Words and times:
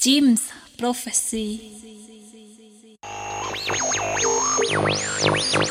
Jim's 0.00 0.40
Prophecy. 0.78 1.60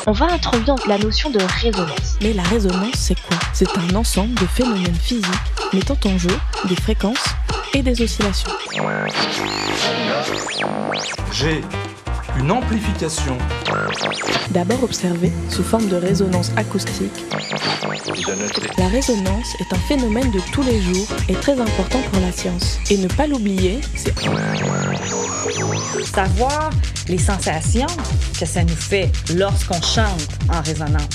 On 0.06 0.12
va 0.12 0.26
introduire 0.26 0.76
la 0.86 0.98
notion 0.98 1.30
de 1.30 1.40
résonance. 1.60 2.16
Mais 2.22 2.32
la 2.32 2.44
résonance, 2.44 2.94
c'est 2.94 3.20
quoi? 3.22 3.36
C'est 3.52 3.76
un 3.76 3.96
ensemble 3.96 4.34
de 4.34 4.46
phénomènes 4.46 4.94
physiques 4.94 5.26
mettant 5.72 5.98
en 6.04 6.16
jeu 6.16 6.38
des 6.68 6.76
fréquences 6.76 7.24
et 7.74 7.82
des 7.82 8.00
oscillations. 8.00 8.52
J'ai 11.32 11.62
une 12.38 12.50
amplification. 12.50 13.36
D'abord 14.50 14.82
observée 14.82 15.32
sous 15.48 15.62
forme 15.62 15.88
de 15.88 15.96
résonance 15.96 16.50
acoustique, 16.56 17.24
la 18.78 18.88
résonance 18.88 19.54
est 19.60 19.72
un 19.72 19.78
phénomène 19.78 20.30
de 20.30 20.40
tous 20.52 20.62
les 20.62 20.80
jours 20.80 21.06
et 21.28 21.34
très 21.34 21.60
important 21.60 22.00
pour 22.10 22.20
la 22.20 22.32
science. 22.32 22.78
Et 22.90 22.98
ne 22.98 23.08
pas 23.08 23.26
l'oublier, 23.26 23.80
c'est 23.94 24.14
savoir 26.04 26.70
les 27.08 27.18
sensations 27.18 27.86
que 28.38 28.46
ça 28.46 28.62
nous 28.64 28.76
fait 28.76 29.10
lorsqu'on 29.34 29.80
chante 29.80 30.28
en 30.48 30.60
résonance. 30.62 31.08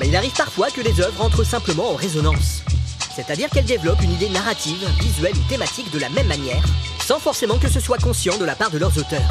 Mais 0.00 0.08
il 0.08 0.16
arrive 0.16 0.34
parfois 0.36 0.70
que 0.70 0.80
les 0.80 1.00
œuvres 1.00 1.24
entrent 1.24 1.44
simplement 1.44 1.92
en 1.92 1.96
résonance. 1.96 2.62
C'est-à-dire 3.16 3.48
qu'elles 3.48 3.64
développent 3.64 4.02
une 4.02 4.12
idée 4.12 4.28
narrative, 4.28 4.76
visuelle 5.00 5.32
ou 5.34 5.48
thématique 5.48 5.90
de 5.90 5.98
la 5.98 6.10
même 6.10 6.26
manière, 6.26 6.62
sans 7.02 7.18
forcément 7.18 7.56
que 7.56 7.66
ce 7.66 7.80
soit 7.80 7.96
conscient 7.96 8.36
de 8.36 8.44
la 8.44 8.54
part 8.54 8.70
de 8.70 8.76
leurs 8.76 8.98
auteurs. 8.98 9.30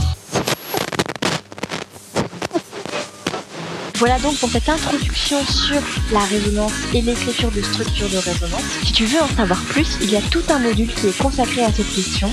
Voilà 3.97 4.17
donc 4.17 4.37
pour 4.37 4.49
cette 4.49 4.67
introduction 4.67 5.37
sur 5.45 5.79
la 6.11 6.19
résonance 6.21 6.73
et 6.95 7.01
l'écriture 7.03 7.51
de 7.51 7.61
structures 7.61 8.09
de 8.09 8.17
résonance. 8.17 8.63
Si 8.83 8.91
tu 8.91 9.05
veux 9.05 9.21
en 9.21 9.27
savoir 9.27 9.61
plus, 9.65 9.87
il 10.01 10.09
y 10.09 10.17
a 10.17 10.21
tout 10.31 10.43
un 10.49 10.57
module 10.57 10.91
qui 10.91 11.07
est 11.07 11.17
consacré 11.17 11.63
à 11.63 11.71
cette 11.71 11.93
question. 11.93 12.31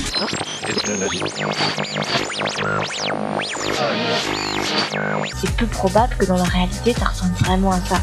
C'est 5.40 5.56
peu 5.56 5.66
probable 5.66 6.16
que 6.16 6.24
dans 6.24 6.38
la 6.38 6.44
réalité, 6.44 6.94
ça 6.98 7.04
ressemble 7.04 7.34
vraiment 7.34 7.72
à 7.72 7.80
ça. 7.80 8.00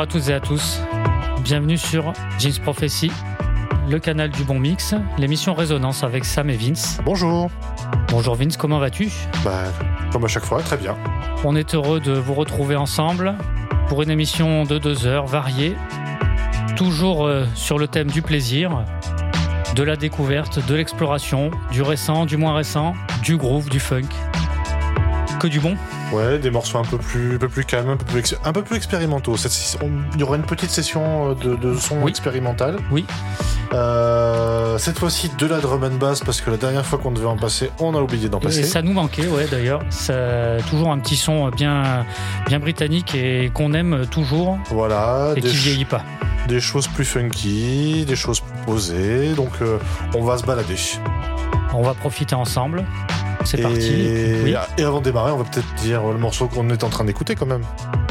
Bonjour 0.00 0.16
à 0.16 0.18
toutes 0.18 0.30
et 0.30 0.32
à 0.32 0.40
tous. 0.40 0.80
Bienvenue 1.44 1.76
sur 1.76 2.14
James 2.38 2.54
Prophecy, 2.62 3.12
le 3.86 3.98
canal 3.98 4.30
du 4.30 4.44
bon 4.44 4.58
mix, 4.58 4.94
l'émission 5.18 5.52
Résonance 5.52 6.04
avec 6.04 6.24
Sam 6.24 6.48
et 6.48 6.56
Vince. 6.56 6.98
Bonjour. 7.04 7.50
Bonjour 8.08 8.34
Vince, 8.34 8.56
comment 8.56 8.78
vas-tu? 8.78 9.10
Bah, 9.44 9.64
comme 10.10 10.24
à 10.24 10.28
chaque 10.28 10.46
fois, 10.46 10.62
très 10.62 10.78
bien. 10.78 10.96
On 11.44 11.54
est 11.54 11.74
heureux 11.74 12.00
de 12.00 12.12
vous 12.12 12.32
retrouver 12.32 12.76
ensemble 12.76 13.34
pour 13.88 14.02
une 14.02 14.08
émission 14.08 14.64
de 14.64 14.78
deux 14.78 15.06
heures 15.06 15.26
variée, 15.26 15.76
toujours 16.76 17.26
euh, 17.26 17.44
sur 17.54 17.76
le 17.76 17.86
thème 17.86 18.10
du 18.10 18.22
plaisir, 18.22 18.86
de 19.76 19.82
la 19.82 19.96
découverte, 19.96 20.66
de 20.66 20.74
l'exploration, 20.76 21.50
du 21.72 21.82
récent, 21.82 22.24
du 22.24 22.38
moins 22.38 22.54
récent, 22.54 22.94
du 23.22 23.36
groove, 23.36 23.68
du 23.68 23.80
funk. 23.80 24.08
Que 25.38 25.46
du 25.46 25.60
bon 25.60 25.76
Ouais, 26.12 26.38
des 26.38 26.50
morceaux 26.50 26.78
un 26.78 26.84
peu 26.84 26.98
plus, 26.98 27.36
un 27.36 27.38
peu 27.38 27.48
plus 27.48 27.64
calmes, 27.64 27.90
un 27.90 27.96
peu 27.96 28.04
plus, 28.04 28.34
un 28.44 28.52
peu 28.52 28.62
plus 28.62 28.76
expérimentaux. 28.76 29.36
il 29.36 30.20
y 30.20 30.22
aura 30.22 30.36
une 30.36 30.42
petite 30.42 30.70
session 30.70 31.34
de, 31.34 31.54
de 31.54 31.74
son 31.76 32.06
expérimental. 32.06 32.76
Oui. 32.90 33.04
Euh, 33.72 34.78
cette 34.78 34.98
fois-ci 34.98 35.30
de 35.38 35.46
la 35.46 35.60
drum 35.60 35.84
and 35.84 35.98
bass 35.98 36.20
parce 36.20 36.40
que 36.40 36.50
la 36.50 36.56
dernière 36.56 36.84
fois 36.84 36.98
qu'on 36.98 37.12
devait 37.12 37.26
en 37.26 37.36
passer, 37.36 37.70
on 37.78 37.94
a 37.94 38.00
oublié 38.00 38.28
d'en 38.28 38.40
passer. 38.40 38.60
Et 38.60 38.62
ça 38.64 38.82
nous 38.82 38.92
manquait, 38.92 39.28
ouais, 39.28 39.46
d'ailleurs. 39.48 39.82
Toujours 40.68 40.90
un 40.90 40.98
petit 40.98 41.16
son 41.16 41.48
bien, 41.50 42.04
bien 42.46 42.58
britannique 42.58 43.14
et 43.14 43.50
qu'on 43.54 43.72
aime 43.72 44.06
toujours. 44.10 44.58
Voilà. 44.70 45.34
Et 45.36 45.40
qui 45.40 45.56
vieillit 45.56 45.84
pas. 45.84 46.02
Des 46.48 46.60
choses 46.60 46.88
plus 46.88 47.04
funky, 47.04 48.04
des 48.06 48.16
choses 48.16 48.40
plus 48.40 48.64
posées. 48.64 49.34
Donc, 49.34 49.50
euh, 49.62 49.78
on 50.14 50.24
va 50.24 50.38
se 50.38 50.44
balader. 50.44 50.76
On 51.72 51.82
va 51.82 51.94
profiter 51.94 52.34
ensemble. 52.34 52.84
C'est 53.44 53.62
parti. 53.62 54.06
Et 54.78 54.84
avant 54.84 54.98
de 54.98 55.04
démarrer, 55.04 55.32
on 55.32 55.38
va 55.38 55.44
peut-être 55.44 55.74
dire 55.74 56.02
le 56.02 56.18
morceau 56.18 56.46
qu'on 56.46 56.68
est 56.70 56.84
en 56.84 56.88
train 56.88 57.04
d'écouter 57.04 57.34
quand 57.34 57.46
même. 57.46 57.62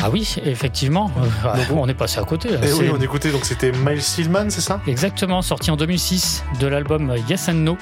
Ah 0.02 0.10
oui, 0.10 0.36
effectivement. 0.46 1.12
Euh, 1.46 1.56
on 1.72 1.88
est 1.88 1.94
passé 1.94 2.20
à 2.20 2.24
côté. 2.24 2.50
Et 2.50 2.74
oui, 2.74 2.90
on 2.94 3.02
écoutait, 3.02 3.32
donc 3.32 3.46
c'était 3.46 3.72
Miles 3.72 4.02
Stillman, 4.02 4.50
c'est 4.50 4.62
ça? 4.62 4.82
Exactement, 4.88 5.42
sorti 5.42 5.72
en 5.72 5.78
2006 5.78 6.44
de 6.60 6.68
l'album 6.68 7.16
Yes 7.30 7.50
and 7.50 7.54
No. 7.54 7.78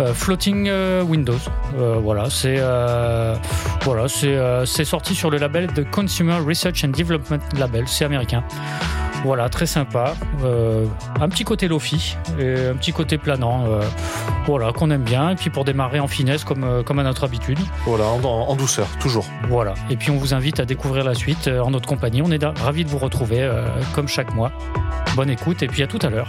Euh, 0.00 0.14
Floating 0.14 0.68
euh, 0.68 1.02
Windows. 1.02 1.38
voilà, 1.74 2.28
c'est 2.30 2.60
voilà, 3.82 4.06
c'est 4.08 4.84
sorti 4.84 5.14
sur 5.14 5.30
le 5.30 5.38
label 5.38 5.72
de 5.72 5.82
Consumer 5.82 6.38
Research 6.46 6.84
and 6.84 6.88
Development 6.88 7.40
Label, 7.58 7.84
c'est 7.86 8.04
américain. 8.04 8.42
Voilà, 9.24 9.48
très 9.48 9.66
sympa. 9.66 10.14
Euh, 10.44 10.86
un 11.20 11.28
petit 11.28 11.44
côté 11.44 11.68
lofi 11.68 12.16
et 12.38 12.66
un 12.66 12.74
petit 12.74 12.92
côté 12.92 13.18
planant. 13.18 13.66
Euh, 13.66 13.82
voilà, 14.46 14.72
qu'on 14.72 14.90
aime 14.90 15.02
bien. 15.02 15.30
Et 15.30 15.36
puis 15.36 15.50
pour 15.50 15.64
démarrer 15.64 16.00
en 16.00 16.08
finesse 16.08 16.44
comme, 16.44 16.64
euh, 16.64 16.82
comme 16.82 16.98
à 16.98 17.04
notre 17.04 17.24
habitude. 17.24 17.58
Voilà, 17.84 18.04
en, 18.04 18.56
douceur, 18.56 18.86
toujours. 19.00 19.26
Voilà. 19.48 19.74
Et 19.90 19.96
puis 19.96 20.10
on 20.10 20.16
vous 20.16 20.34
invite 20.34 20.60
à 20.60 20.64
découvrir 20.64 21.04
la 21.04 21.14
suite 21.14 21.48
en 21.48 21.70
notre 21.70 21.88
compagnie. 21.88 22.22
On 22.22 22.30
est 22.30 22.44
ravis 22.44 22.84
de 22.84 22.90
vous 22.90 22.98
retrouver 22.98 23.48
comme 23.94 24.08
chaque 24.08 24.34
mois. 24.34 24.52
Bonne 25.14 25.30
écoute 25.30 25.62
et 25.62 25.66
puis 25.66 25.82
à 25.82 25.86
tout 25.86 25.98
à 26.02 26.10
l'heure. 26.10 26.28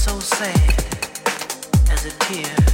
so 0.00 0.18
sad 0.18 0.56
as 1.90 2.06
a 2.06 2.10
tear. 2.20 2.69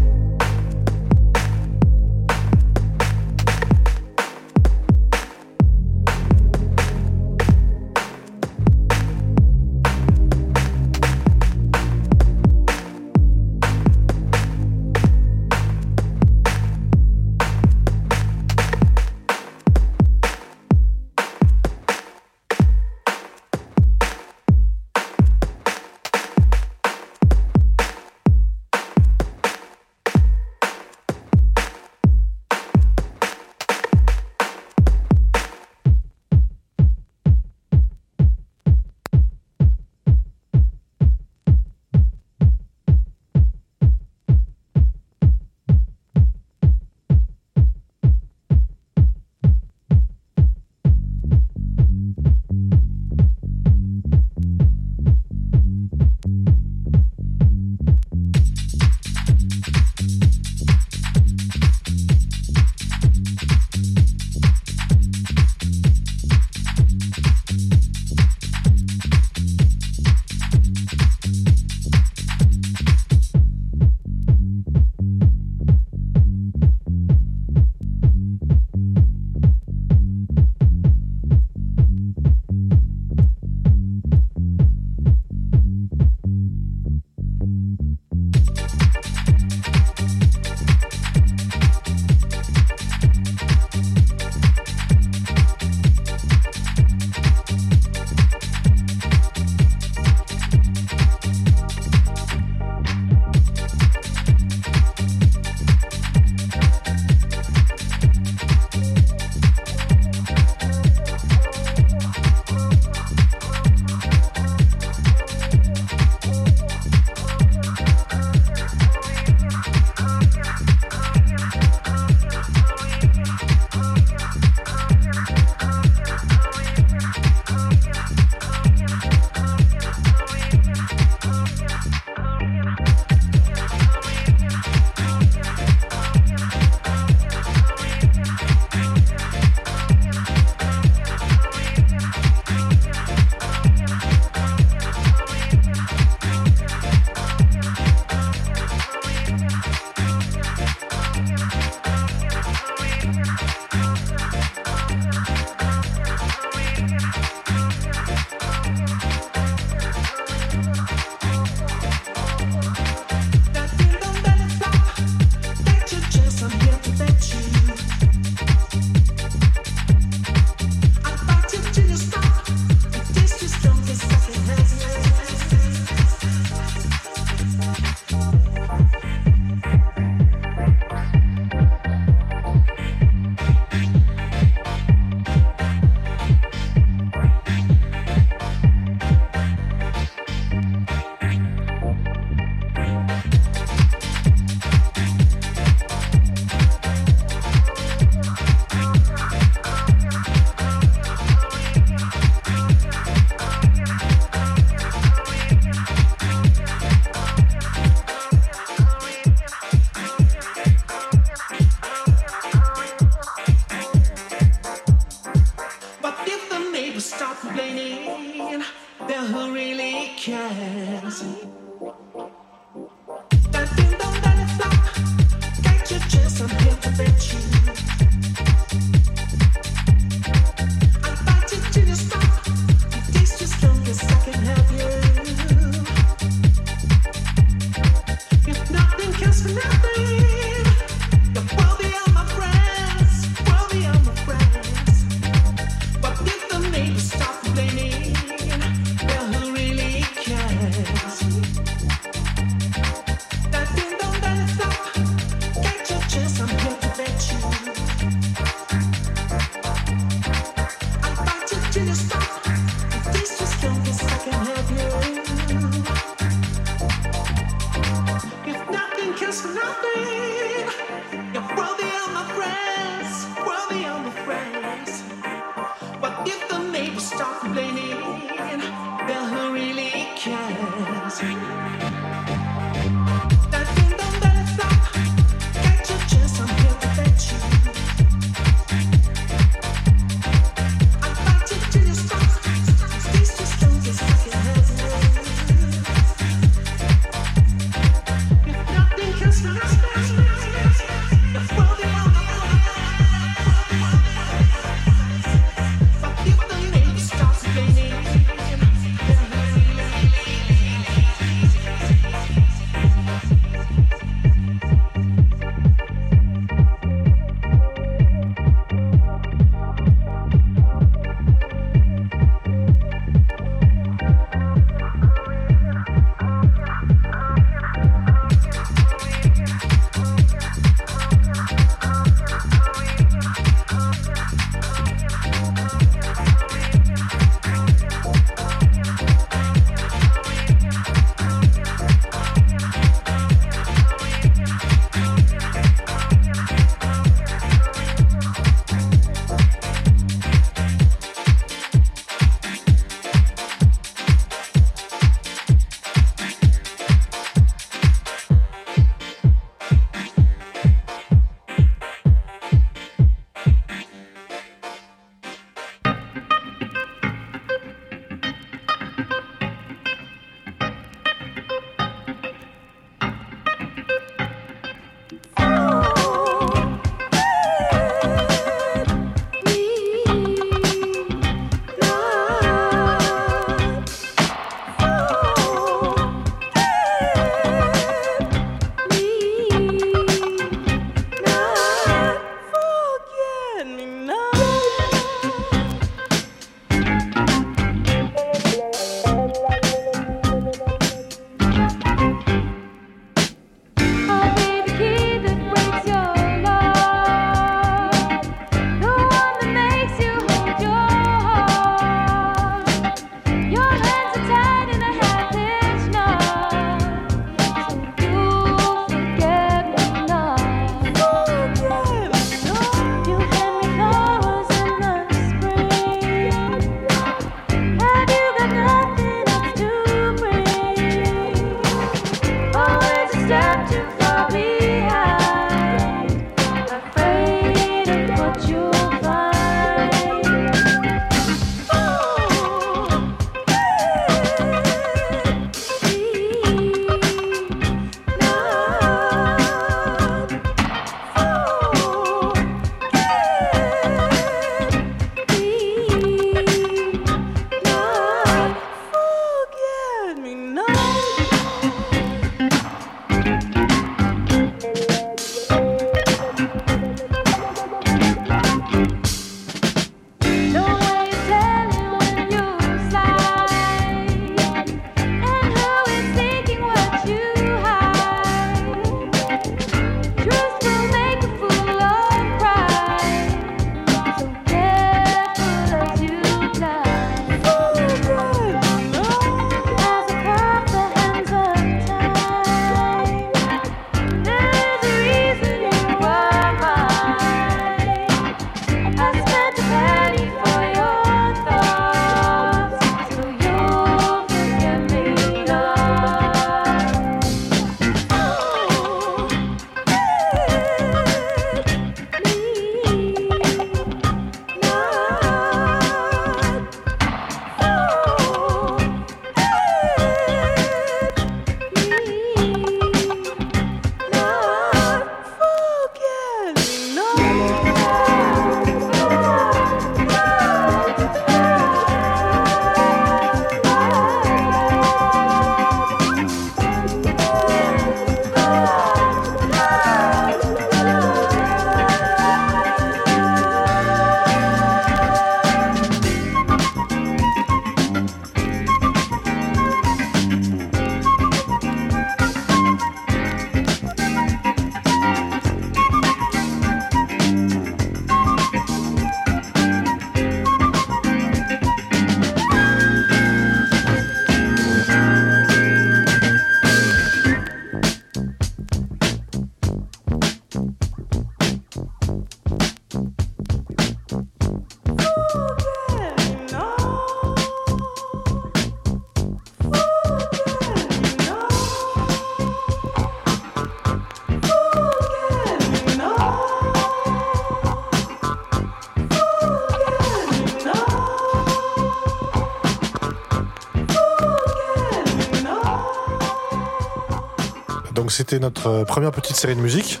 Donc 598.10 598.16
c'était 598.16 598.40
notre 598.40 598.66
euh, 598.66 598.84
première 598.84 599.12
petite 599.12 599.36
série 599.36 599.54
de 599.54 599.60
musique. 599.60 600.00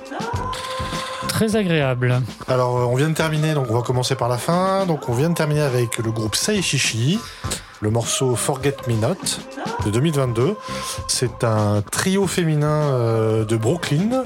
Très 1.28 1.54
agréable. 1.54 2.20
Alors 2.48 2.76
euh, 2.78 2.82
on 2.86 2.96
vient 2.96 3.08
de 3.08 3.14
terminer, 3.14 3.54
donc 3.54 3.66
on 3.70 3.74
va 3.74 3.82
commencer 3.82 4.16
par 4.16 4.28
la 4.28 4.36
fin. 4.36 4.84
Donc 4.84 5.08
on 5.08 5.12
vient 5.12 5.30
de 5.30 5.34
terminer 5.36 5.60
avec 5.60 5.98
le 5.98 6.10
groupe 6.10 6.34
Seishishi, 6.34 7.20
le 7.80 7.90
morceau 7.90 8.34
Forget 8.34 8.74
Me 8.88 8.94
Not 8.94 9.14
de 9.86 9.90
2022. 9.92 10.56
C'est 11.06 11.44
un 11.44 11.82
trio 11.88 12.26
féminin 12.26 12.66
euh, 12.94 13.44
de 13.44 13.56
Brooklyn 13.56 14.24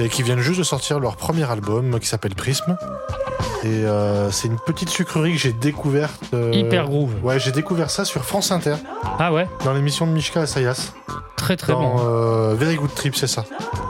et 0.00 0.08
qui 0.08 0.22
viennent 0.22 0.40
juste 0.40 0.60
de 0.60 0.64
sortir 0.64 0.98
leur 0.98 1.16
premier 1.16 1.44
album 1.50 2.00
qui 2.00 2.06
s'appelle 2.08 2.34
Prism. 2.34 2.78
Et 3.62 3.84
euh, 3.84 4.30
c'est 4.30 4.48
une 4.48 4.58
petite 4.58 4.88
sucrerie 4.88 5.32
que 5.34 5.38
j'ai 5.38 5.52
découverte. 5.52 6.18
euh, 6.32 6.50
Hyper 6.54 6.86
groove. 6.86 7.12
Ouais, 7.22 7.38
j'ai 7.38 7.52
découvert 7.52 7.90
ça 7.90 8.06
sur 8.06 8.24
France 8.24 8.50
Inter, 8.52 8.76
Ah 9.18 9.34
ouais, 9.34 9.46
dans 9.66 9.74
l'émission 9.74 10.06
de 10.06 10.12
Mishka 10.12 10.40
Asayas. 10.40 10.94
Très 11.42 11.56
très 11.56 11.72
dans 11.72 11.96
bon. 11.96 12.02
euh, 12.06 12.54
Very 12.54 12.76
Good 12.76 12.94
Trip, 12.94 13.16
c'est 13.16 13.26
ça. 13.26 13.44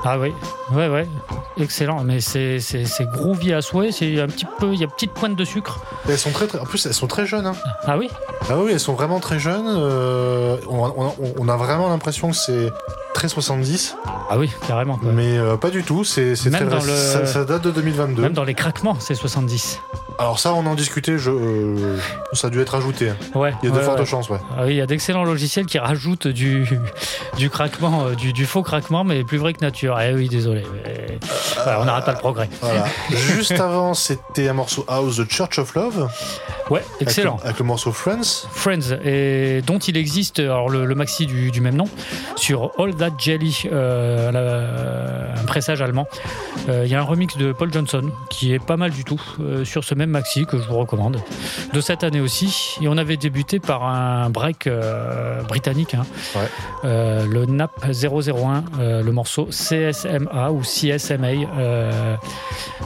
Ah 0.04 0.18
oui, 0.18 0.32
ouais 0.74 0.88
ouais, 0.88 1.06
excellent. 1.60 2.02
Mais 2.04 2.20
c'est 2.20 2.58
groovy 3.12 3.52
à 3.52 3.60
souhait. 3.62 3.92
C'est 3.92 4.20
un 4.20 4.26
petit 4.26 4.46
peu, 4.58 4.72
il 4.72 4.78
y 4.80 4.82
a 4.82 4.86
une 4.86 4.90
petite 4.90 5.12
pointe 5.12 5.36
de 5.36 5.44
sucre. 5.44 5.80
Et 6.08 6.12
elles 6.12 6.18
sont 6.18 6.30
très, 6.30 6.46
très- 6.46 6.58
en 6.58 6.64
plus, 6.64 6.84
elles 6.86 6.94
sont 6.94 7.06
très 7.06 7.26
jeunes. 7.26 7.46
Hein. 7.46 7.54
Ah 7.86 7.96
oui, 7.98 8.08
Ah 8.48 8.54
oui, 8.58 8.70
elles 8.72 8.80
sont 8.80 8.94
vraiment 8.94 9.20
très 9.20 9.38
jeunes. 9.38 9.66
euh, 9.68 10.56
on, 10.68 10.84
on- 10.96 11.14
on 11.38 11.48
a 11.48 11.56
vraiment 11.56 11.88
l'impression 11.88 12.30
que 12.30 12.36
c'est 12.36 12.72
très 13.14 13.28
70, 13.28 13.96
ah 14.30 14.38
oui, 14.38 14.50
carrément. 14.66 14.96
quoi. 14.98 15.12
mais 15.12 15.36
euh, 15.38 15.56
pas 15.56 15.70
du 15.70 15.82
tout. 15.82 16.04
C'est 16.04 16.34
très 16.34 16.64
le- 16.64 16.80
ça, 16.80 17.26
ça 17.26 17.44
date 17.44 17.62
de 17.62 17.70
2022. 17.70 18.22
Même 18.22 18.32
dans 18.32 18.44
les 18.44 18.54
craquements, 18.54 18.96
c'est 19.00 19.14
70. 19.14 19.80
Alors 20.18 20.38
ça, 20.38 20.52
on 20.54 20.66
en 20.66 20.74
discutait. 20.74 21.18
Je, 21.18 21.30
euh, 21.30 21.96
ça 22.32 22.48
a 22.48 22.50
dû 22.50 22.60
être 22.60 22.74
ajouté. 22.74 23.10
hein. 23.10 23.16
Ouais. 23.34 23.54
Il 23.62 23.70
y 23.70 23.72
a 23.72 23.74
de 23.74 23.80
fortes 23.80 23.98
ouais. 24.00 24.04
chances, 24.06 24.28
ouais. 24.28 24.38
Ah 24.56 24.62
oui, 24.64 24.70
il 24.74 24.76
y 24.76 24.80
a 24.80 24.86
d'excellents 24.86 25.24
logiciels 25.24 25.66
qui 25.66 25.78
rajoutent 25.78 26.28
du, 26.28 26.68
du 27.38 27.48
craquement, 27.50 28.04
euh, 28.06 28.14
du, 28.14 28.32
du 28.32 28.44
faux 28.46 28.62
craquement, 28.62 29.04
mais 29.04 29.24
plus 29.24 29.38
vrai 29.38 29.52
que 29.54 29.64
nature. 29.64 29.98
Eh 30.00 30.12
oui, 30.14 30.28
désolé. 30.28 30.64
mais- 30.84 31.18
voilà, 31.64 31.80
on 31.80 31.84
n'arrête 31.84 32.04
pas 32.04 32.12
le 32.12 32.18
progrès. 32.18 32.48
Voilà. 32.60 32.84
Juste 33.10 33.52
avant, 33.60 33.94
c'était 33.94 34.48
un 34.48 34.52
morceau 34.54 34.84
House, 34.88 35.16
The 35.16 35.30
Church 35.30 35.58
of 35.58 35.74
Love, 35.74 36.08
Ouais, 36.70 36.80
avec 36.96 37.02
excellent. 37.08 37.38
le, 37.42 37.46
avec 37.46 37.58
le 37.58 37.64
morceau 37.64 37.92
Friends. 37.92 38.46
Friends, 38.52 38.96
et 39.04 39.62
dont 39.66 39.78
il 39.78 39.96
existe 39.96 40.38
alors 40.40 40.68
le, 40.68 40.84
le 40.86 40.94
maxi 40.94 41.26
du, 41.26 41.50
du 41.50 41.60
même 41.60 41.76
nom 41.76 41.88
sur 42.36 42.70
All 42.78 42.94
That 43.02 43.14
Jelly, 43.18 43.64
euh, 43.72 44.30
la- 44.30 45.40
un 45.40 45.44
pressage 45.44 45.82
allemand. 45.82 46.06
Euh, 46.68 46.82
Il 46.86 46.90
y 46.92 46.94
a 46.94 47.00
un 47.00 47.04
remix 47.04 47.36
de 47.36 47.50
Paul 47.50 47.72
Johnson 47.72 48.02
qui 48.30 48.52
est 48.52 48.64
pas 48.64 48.76
mal 48.76 48.92
du 48.92 49.02
tout 49.02 49.20
euh, 49.40 49.64
sur 49.64 49.82
ce 49.82 49.96
même 49.96 50.10
maxi 50.10 50.46
que 50.46 50.56
je 50.56 50.62
vous 50.68 50.76
recommande 50.78 51.18
de 51.72 51.80
cette 51.80 52.04
année 52.04 52.20
aussi. 52.20 52.76
Et 52.80 52.86
on 52.86 52.96
avait 52.96 53.16
débuté 53.16 53.58
par 53.58 53.82
un 53.84 54.30
break 54.30 54.68
euh, 54.68 55.42
britannique, 55.42 55.94
hein. 55.94 56.04
Ouais. 56.36 56.42
Euh, 56.84 57.26
le 57.26 57.44
NAP 57.46 57.72
001, 57.90 58.62
euh, 58.78 59.02
le 59.02 59.10
morceau 59.10 59.46
CSMA 59.50 60.52
ou 60.52 60.60
CSMA. 60.62 61.26
euh, 61.58 62.14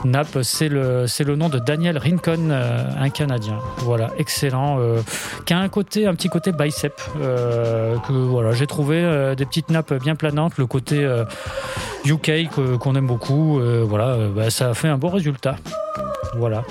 NAP, 0.05 0.38
c'est 0.42 0.68
le, 0.70 1.07
c'est 1.07 1.24
le 1.24 1.37
nom 1.37 1.50
de 1.50 1.59
Daniel 1.59 1.98
Rincon, 1.98 2.48
euh, 2.50 2.85
un 2.98 3.11
Canadien. 3.11 3.59
Voilà, 3.79 4.09
excellent. 4.18 4.79
euh, 4.81 5.00
qui 5.44 5.52
a 5.52 5.59
un 5.59 5.68
côté, 5.68 6.07
un 6.07 6.14
petit 6.14 6.29
côté 6.29 6.52
bicep 6.52 6.94
euh, 7.20 7.96
que 8.09 8.12
voilà, 8.12 8.52
j'ai 8.52 8.66
trouvé 8.66 8.96
euh, 9.02 9.35
des 9.35 9.44
petites 9.44 9.68
nappes 9.70 9.92
bien 10.07 10.14
planantes. 10.14 10.57
Le 10.57 10.66
côté 10.66 11.05
euh, 11.05 11.25
UK 12.05 12.49
que- 12.55 12.77
qu'on 12.77 12.95
aime 12.95 13.07
beaucoup. 13.09 13.59
euh, 13.59 13.85
voilà, 13.87 14.07
euh, 14.11 14.29
bah, 14.35 14.51
ça 14.51 14.71
a 14.71 14.75
fait 14.75 14.87
un 14.88 14.99
beau 14.99 15.09
résultat. 15.09 15.57
Voilà. 16.37 16.62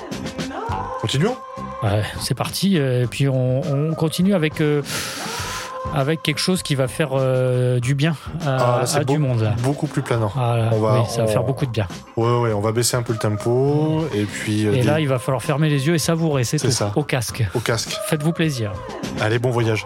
Continuons. 1.02 1.36
Ouais, 1.84 2.02
c'est 2.22 2.34
parti. 2.34 2.78
euh, 2.80 3.04
Et 3.04 3.08
puis 3.08 3.28
on, 3.28 3.62
on 3.62 3.94
continue 3.94 4.34
avec. 4.34 4.62
euh, 4.62 4.82
avec 5.94 6.24
quelque 6.24 6.40
chose 6.40 6.62
qui 6.64 6.76
va 6.76 6.88
faire 6.90 7.10
euh, 7.14 7.80
du 7.80 7.94
bien 7.96 8.16
à, 8.46 8.82
Ah, 8.82 8.84
là, 8.98 9.04
du 9.06 9.18
monde. 9.18 9.50
Beaucoup 9.62 9.88
plus 9.88 10.02
planant. 10.02 10.32
Ah, 10.36 10.58
là, 10.58 10.70
On 10.74 10.80
va- 10.82 11.00
oui, 11.00 11.06
ça 11.08 11.22
va 11.22 11.24
on- 11.30 11.32
faire 11.32 11.44
beaucoup 11.44 11.66
de 11.66 11.72
bien. 11.72 11.88
Ouais, 12.18 12.38
ouais, 12.40 12.54
on 12.54 12.60
va 12.60 12.72
baisser 12.74 12.98
un 12.98 13.04
peu 13.04 13.14
le 13.14 13.20
tempo 13.20 14.04
et 14.14 14.24
puis 14.24 14.66
euh, 14.66 14.74
Et 14.74 14.78
des- 14.78 14.84
là, 14.84 15.00
il 15.00 15.08
va 15.08 15.20
falloir 15.20 15.42
fermer 15.44 15.70
les 15.70 15.88
yeux 15.88 15.94
et 15.94 16.00
savourer, 16.00 16.44
c'est 16.44 16.58
C'est 16.58 16.68
tout. 16.68 16.74
ça. 16.74 16.92
Au 16.96 17.04
casque. 17.04 17.46
au 17.54 17.60
casque. 17.60 17.96
Faites-vous 18.08 18.34
plaisir. 18.34 18.74
Allez, 19.22 19.40
bon 19.40 19.52
voyage. 19.52 19.86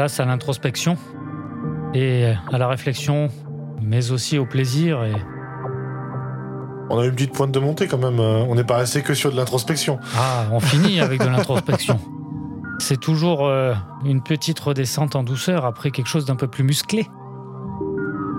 Place 0.00 0.18
à 0.18 0.24
l'introspection 0.24 0.96
et 1.92 2.32
à 2.50 2.56
la 2.56 2.68
réflexion, 2.68 3.28
mais 3.82 4.12
aussi 4.12 4.38
au 4.38 4.46
plaisir 4.46 5.04
et 5.04 5.12
On 6.88 6.98
a 6.98 7.04
une 7.04 7.12
petite 7.12 7.34
pointe 7.34 7.52
de 7.52 7.58
montée 7.58 7.86
quand 7.86 7.98
même. 7.98 8.18
euh, 8.18 8.42
On 8.48 8.54
n'est 8.54 8.64
pas 8.64 8.78
resté 8.78 9.02
que 9.02 9.12
sur 9.12 9.30
de 9.30 9.36
l'introspection. 9.36 9.98
Ah, 10.16 10.44
on 10.52 10.60
finit 10.60 11.00
avec 11.02 11.20
de 11.20 11.26
l'introspection. 11.28 12.00
C'est 12.78 12.98
toujours 12.98 13.46
euh, 13.46 13.74
une 14.02 14.22
petite 14.22 14.58
redescente 14.58 15.16
en 15.16 15.22
douceur 15.22 15.66
après 15.66 15.90
quelque 15.90 16.08
chose 16.08 16.24
d'un 16.24 16.36
peu 16.36 16.48
plus 16.48 16.64
musclé. 16.64 17.06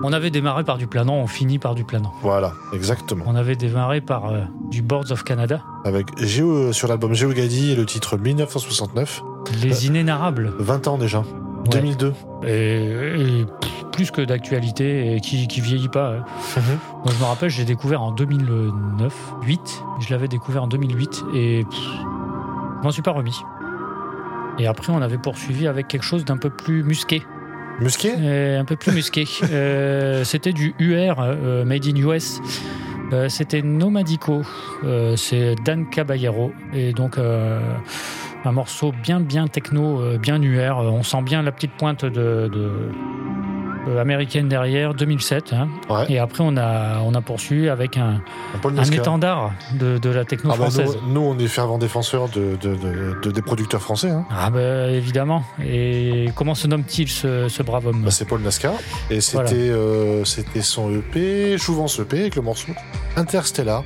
On 0.02 0.12
avait 0.12 0.30
démarré 0.30 0.64
par 0.64 0.78
du 0.78 0.88
planant, 0.88 1.14
on 1.14 1.28
finit 1.28 1.60
par 1.60 1.76
du 1.76 1.84
planant. 1.84 2.12
Voilà, 2.22 2.54
exactement. 2.72 3.24
On 3.28 3.36
avait 3.36 3.54
démarré 3.54 4.00
par 4.00 4.32
euh, 4.32 4.40
du 4.68 4.82
Boards 4.82 5.12
of 5.12 5.22
Canada, 5.22 5.62
Avec 5.84 6.08
Géo, 6.18 6.72
sur 6.72 6.88
l'album 6.88 7.14
Géogadi 7.14 7.70
et 7.70 7.76
le 7.76 7.86
titre 7.86 8.16
1969. 8.16 9.22
Les 9.62 9.86
Inénarrables, 9.86 10.52
20 10.58 10.88
ans 10.88 10.98
déjà. 10.98 11.22
2002. 11.70 12.12
et, 12.46 13.44
plus 13.92 14.10
que 14.10 14.22
d'actualité 14.22 15.14
et 15.16 15.20
qui, 15.20 15.46
qui 15.48 15.60
vieillit 15.60 15.88
pas. 15.90 16.14
hein. 16.14 16.24
Mhm. 16.56 16.78
Je 17.12 17.18
me 17.18 17.24
rappelle, 17.24 17.50
je 17.50 17.58
l'ai 17.58 17.66
découvert 17.66 18.00
en 18.00 18.10
2009, 18.10 19.14
8. 19.42 19.84
Je 20.00 20.10
l'avais 20.14 20.28
découvert 20.28 20.62
en 20.62 20.66
2008 20.66 21.24
et 21.34 21.64
pff, 21.68 21.78
je 21.78 22.82
m'en 22.84 22.90
suis 22.90 23.02
pas 23.02 23.10
remis. 23.10 23.36
Et 24.58 24.66
après, 24.66 24.92
on 24.92 25.02
avait 25.02 25.18
poursuivi 25.18 25.66
avec 25.66 25.88
quelque 25.88 26.04
chose 26.04 26.24
d'un 26.24 26.38
peu 26.38 26.48
plus 26.48 26.82
musqué. 26.82 27.22
Musqué? 27.80 28.12
Euh, 28.18 28.60
un 28.60 28.64
peu 28.64 28.76
plus 28.76 28.92
musqué. 28.92 29.24
Euh, 29.50 30.24
C'était 30.24 30.52
du 30.54 30.74
UR, 30.78 31.16
euh, 31.20 31.64
Made 31.66 31.86
in 31.86 31.96
US. 31.96 32.40
Euh, 33.12 33.28
C'était 33.28 33.60
Nomadico. 33.62 34.42
C'est 35.16 35.54
Dan 35.64 35.88
Caballero. 35.90 36.50
Et 36.72 36.92
donc, 36.94 37.18
un 38.44 38.52
morceau 38.52 38.92
bien, 39.02 39.20
bien 39.20 39.46
techno, 39.46 40.00
euh, 40.00 40.18
bien 40.18 40.40
UR. 40.40 40.78
Euh, 40.78 40.90
On 40.90 41.02
sent 41.02 41.22
bien 41.22 41.42
la 41.42 41.52
petite 41.52 41.72
pointe 41.72 42.04
de, 42.04 42.50
américaine 43.98 44.48
derrière, 44.48 44.94
2007. 44.94 45.52
hein. 45.52 45.68
Ouais. 45.90 46.04
Et 46.08 46.18
après, 46.18 46.42
on 46.46 46.56
a, 46.56 47.00
on 47.04 47.14
a 47.14 47.20
poursuivi 47.20 47.68
avec 47.68 47.96
un, 47.96 48.20
Un 48.64 48.84
étendard 48.84 49.52
de, 49.74 49.98
de 49.98 50.10
la 50.10 50.24
techno 50.24 50.50
Ah 50.52 50.56
bah, 50.58 50.70
française. 50.70 50.98
nous, 51.06 51.12
nous, 51.14 51.20
on 51.20 51.38
est 51.38 51.48
fervents 51.48 51.78
défenseurs 51.78 52.28
de, 52.28 52.56
de- 52.60 52.74
de- 52.76 53.16
de- 53.22 53.30
des 53.30 53.42
producteurs 53.42 53.80
français. 53.82 54.10
Hein. 54.10 54.24
Ah 54.30 54.50
bah 54.50 54.88
évidemment. 54.90 55.42
Et 55.64 56.26
comment 56.36 56.54
se 56.54 56.66
nomme-t-il 56.66 57.08
ce, 57.08 57.48
ce 57.48 57.62
brave 57.62 57.86
homme? 57.86 58.02
Bah, 58.02 58.10
c'est 58.10 58.24
Paul 58.26 58.40
Nasca. 58.42 58.72
Et 59.10 59.20
c'était 59.20 59.42
Voilà. 59.42 59.52
euh, 59.52 60.24
c'était 60.24 60.62
son 60.62 60.90
EP, 60.92 61.56
Jouvence 61.58 61.98
EP, 61.98 62.20
avec 62.20 62.36
le 62.36 62.42
morceau 62.42 62.72
Interstellar. 63.16 63.82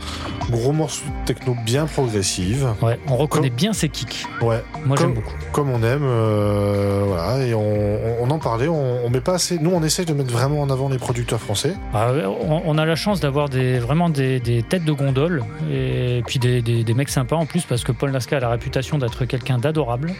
Gros 0.50 0.72
morceau 0.72 1.04
de 1.06 1.26
techno 1.26 1.56
bien 1.64 1.86
progressive. 1.86 2.68
Ouais, 2.82 2.98
on 3.08 3.16
reconnaît 3.16 3.48
Comme- 3.48 3.56
bien 3.56 3.72
ses 3.72 3.88
kicks. 3.88 4.24
Ouais, 4.40 4.62
Moi 4.84 4.96
j'aime 4.98 5.14
beaucoup. 5.14 5.32
comme 5.52 5.70
on 5.70 5.82
aime. 5.82 6.04
euh, 6.04 7.02
voilà, 7.06 7.44
et 7.44 7.54
on, 7.54 7.60
on- 7.60 8.16
on 8.22 8.30
en 8.30 8.38
parlait. 8.38 8.68
On, 8.68 9.04
on 9.04 9.10
met 9.10 9.20
pas 9.20 9.34
assez. 9.34 9.58
Nous, 9.58 9.70
on 9.70 9.82
essaye 9.86 10.04
de 10.06 10.12
mettre 10.12 10.30
vraiment 10.32 10.60
en 10.60 10.70
avant 10.70 10.88
les 10.88 10.98
producteurs 10.98 11.40
français. 11.40 11.74
Ah 11.94 12.10
on, 12.42 12.76
a 12.78 12.84
la 12.84 12.96
chance 12.96 13.20
d'avoir 13.20 13.48
des, 13.48 13.78
vraiment 13.78 14.10
des, 14.10 14.40
des 14.40 14.62
têtes 14.62 14.84
de 14.84 14.92
gondole 14.92 15.44
et 15.72 16.22
puis 16.26 16.38
des, 16.38 16.60
des- 16.62 16.84
des 16.84 16.94
mecs 16.94 17.08
sympas 17.08 17.36
en 17.36 17.46
plus 17.46 17.62
parce 17.62 17.84
que 17.84 17.92
Paul 17.92 18.10
Nasca 18.10 18.36
a 18.36 18.40
la 18.40 18.48
réputation 18.50 18.98
d'être 18.98 19.24
quelqu'un 19.24 19.58
d'adorable. 19.58 20.12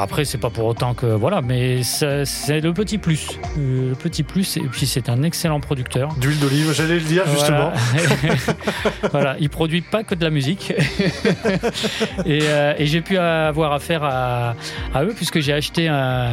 Après, 0.00 0.24
c'est 0.24 0.38
pas 0.38 0.50
pour 0.50 0.64
autant 0.66 0.94
que 0.94 1.06
voilà, 1.06 1.40
mais 1.42 1.82
c'est 1.82 2.60
le 2.60 2.72
petit 2.72 2.98
plus. 2.98 3.26
Euh, 3.58 3.90
Le 3.90 3.94
petit 3.96 4.22
plus, 4.22 4.56
et 4.56 4.60
puis 4.60 4.86
c'est 4.86 5.08
un 5.08 5.22
excellent 5.24 5.58
producteur. 5.60 6.14
D'huile 6.20 6.38
d'olive, 6.38 6.72
j'allais 6.72 6.94
le 6.94 7.00
dire 7.00 7.24
justement. 7.28 7.72
Voilà. 7.72 8.34
Voilà, 9.10 9.36
il 9.40 9.48
produit 9.50 9.80
pas 9.80 10.04
que 10.04 10.14
de 10.14 10.22
la 10.22 10.30
musique. 10.30 10.72
et 12.24 12.38
euh, 12.42 12.74
et 12.78 12.86
j'ai 12.86 13.00
pu 13.00 13.18
avoir 13.18 13.72
affaire 13.72 14.04
à, 14.04 14.54
à 14.94 15.04
eux 15.04 15.12
puisque 15.14 15.40
j'ai 15.40 15.52
acheté 15.52 15.88
un, 15.88 16.28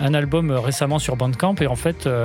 un 0.00 0.14
album 0.14 0.50
récemment 0.52 0.98
sur 0.98 1.16
Bandcamp 1.16 1.56
et 1.62 1.66
en 1.66 1.76
fait 1.76 2.06
euh, 2.06 2.24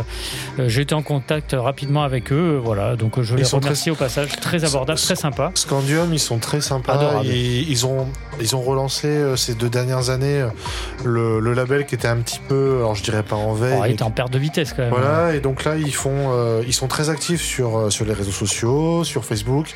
euh, 0.60 0.68
j'ai 0.70 0.82
été 0.82 0.96
en 0.96 1.02
contact 1.02 1.56
rapidement 1.58 2.04
avec 2.04 2.32
eux. 2.32 2.60
Voilà, 2.64 2.96
donc 2.96 3.22
je 3.22 3.34
Ils 3.36 3.40
les 3.42 3.44
remercie 3.46 3.92
au 3.92 3.96
passage. 3.96 4.30
Très 4.40 4.64
abordable, 4.66 5.00
très 5.00 5.16
sympa. 5.16 5.52
Scandium, 5.56 6.14
ils 6.14 6.20
sont 6.20 6.38
très 6.40 6.62
sympas. 6.62 7.22
Ils 7.24 7.86
ont, 7.86 8.08
ils 8.40 8.56
ont 8.56 8.62
relancé 8.62 9.08
euh, 9.08 9.36
ces 9.36 9.54
deux 9.56 9.70
dernières 9.70 10.10
années 10.10 10.42
euh, 10.42 10.48
le, 11.04 11.40
le 11.40 11.54
label 11.54 11.86
qui 11.86 11.96
était 11.96 12.08
un 12.08 12.18
petit 12.18 12.40
peu, 12.48 12.78
alors 12.78 12.96
je 12.96 13.04
dirais 13.04 13.24
pas 13.24 13.36
en 13.36 13.54
veille. 13.54 13.78
Oh, 13.80 13.84
il 13.86 13.92
était 13.92 14.04
en 14.04 14.12
perte 14.12 14.32
de 14.32 14.40
vitesse 14.40 14.74
quand 14.74 14.84
même. 14.84 14.92
Voilà, 14.92 15.36
et 15.36 15.40
donc 15.40 15.64
là, 15.64 15.76
ils 15.78 15.94
font, 15.94 16.30
euh, 16.32 16.62
ils 16.66 16.74
sont 16.74 16.88
très 16.88 17.10
actifs 17.10 17.42
sur, 17.42 17.78
euh, 17.78 17.90
sur 17.90 18.06
les 18.06 18.14
réseaux 18.14 18.32
sociaux, 18.32 19.04
sur 19.04 19.26
Facebook. 19.26 19.74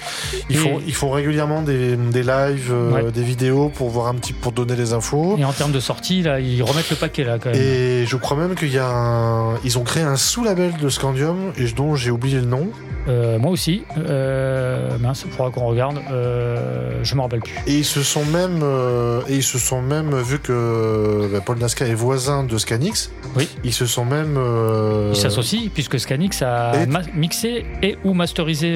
Ils, 0.50 0.56
Et- 0.56 0.60
font, 0.60 0.82
ils 0.86 0.94
font 0.94 1.10
régulièrement 1.12 1.62
des, 1.62 1.96
des 1.96 2.24
lives, 2.24 2.72
euh, 2.72 2.92
Ouais. 2.92 3.12
des 3.12 3.24
vidéos 3.24 3.70
pour 3.70 3.90
voir 3.90 4.08
un 4.08 4.16
petit, 4.16 4.34
pour 4.34 4.52
donner 4.52 4.76
les 4.76 4.94
infos. 4.94 5.36
Et 5.38 5.46
en 5.46 5.52
termes 5.54 5.72
de 5.72 5.80
sortie, 5.80 6.22
là, 6.22 6.40
ils 6.40 6.62
remettent 6.64 6.90
le 6.90 6.96
paquet 6.96 7.24
là 7.24 7.38
quand 7.40 7.52
même. 7.52 7.62
Et 7.62 8.06
je 8.06 8.16
crois 8.18 8.38
même 8.38 8.56
qu'il 8.56 8.72
y 8.72 8.78
a 8.78 8.88
un, 8.88 9.47
ils 9.64 9.78
ont 9.78 9.84
créé 9.84 10.04
un 10.04 10.16
sous-label 10.16 10.78
de 10.78 10.90
Scandium, 10.90 11.54
et 11.58 11.66
dont 11.72 11.96
j'ai 11.96 12.12
oublié 12.12 12.40
le 12.40 12.46
nom. 12.46 12.72
Euh, 13.08 13.40
moi 13.40 13.52
aussi. 13.52 13.84
Euh, 13.98 14.98
mince, 15.00 15.24
il 15.26 15.32
faudra 15.32 15.50
qu'on 15.52 15.66
regarde. 15.66 15.98
Euh, 16.12 17.00
je 17.04 17.16
me 17.16 17.22
rappelle 17.22 17.40
plus. 17.42 17.54
Et 17.68 17.78
ils 17.78 17.86
se 17.86 18.02
sont 18.04 18.26
même, 18.26 18.60
euh, 18.64 19.22
et 19.30 19.36
ils 19.36 19.44
se 19.44 19.58
sont 19.58 19.82
même, 19.82 20.14
vu 20.22 20.40
que 20.40 21.30
bah, 21.32 21.40
Paul 21.46 21.58
Nasca 21.58 21.86
est 21.86 21.94
voisin 21.94 22.44
de 22.44 22.58
Scanix, 22.58 23.12
Oui. 23.36 23.48
ils 23.64 23.74
se 23.74 23.86
sont 23.86 24.06
même. 24.06 24.36
euh, 24.38 25.12
Ils 25.14 25.18
s'associent 25.18 25.70
puisque 25.74 26.00
Scanix 26.00 26.42
a 26.42 26.74
et- 26.84 26.88
mixé 27.18 27.66
et 27.82 27.98
ou 28.04 28.14
masterisé 28.14 28.76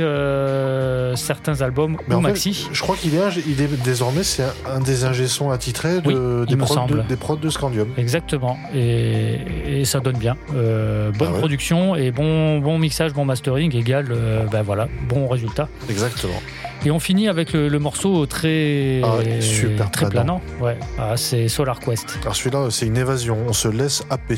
certains 1.15 1.61
albums 1.61 1.97
Mais 2.07 2.15
ou 2.15 2.19
en 2.19 2.21
fait, 2.21 2.27
maxi. 2.29 2.67
je 2.71 2.81
crois 2.81 2.95
qu'il 2.95 3.15
est, 3.15 3.19
il 3.47 3.61
est 3.61 3.83
désormais 3.83 4.23
c'est 4.23 4.43
un, 4.43 4.75
un 4.75 4.79
des 4.79 5.03
ingé-sons 5.05 5.51
attitrés 5.51 6.01
de, 6.01 6.07
Oui, 6.07 6.47
des, 6.47 6.55
prods 6.57 6.65
de, 6.67 6.79
semble. 6.79 7.05
des 7.07 7.15
prods 7.15 7.35
de 7.37 7.49
Scandium. 7.49 7.89
Exactement. 7.97 8.57
Et, 8.73 9.37
et 9.81 9.85
ça 9.85 9.99
donne 9.99 10.17
bien. 10.17 10.35
Bonne 10.51 11.13
Ah 11.19 11.23
ouais. 11.33 11.39
production 11.39 11.95
et 11.95 12.11
bon, 12.11 12.59
bon 12.59 12.77
mixage, 12.79 13.13
bon 13.13 13.25
mastering 13.25 13.75
égale, 13.75 14.07
euh, 14.21 14.45
ben 14.51 14.61
voilà, 14.61 14.87
bon 15.09 15.27
résultat. 15.27 15.67
Exactement. 15.89 16.39
Et 16.85 16.89
on 16.91 16.99
finit 16.99 17.27
avec 17.27 17.53
le, 17.53 17.67
le 17.67 17.79
morceau 17.79 18.25
très, 18.25 19.01
Ah 19.03 19.17
super 19.41 19.91
très 19.91 20.09
planant. 20.09 20.39
planant. 20.57 20.65
Ouais, 20.65 20.77
Ah, 20.99 21.15
c'est 21.17 21.47
Solar 21.47 21.79
Quest. 21.79 22.17
Alors 22.23 22.35
celui-là, 22.35 22.67
c'est 22.71 22.87
une 22.87 22.97
évasion. 22.97 23.37
On 23.47 23.53
se 23.53 23.67
laisse 23.67 24.03
happer. 24.09 24.37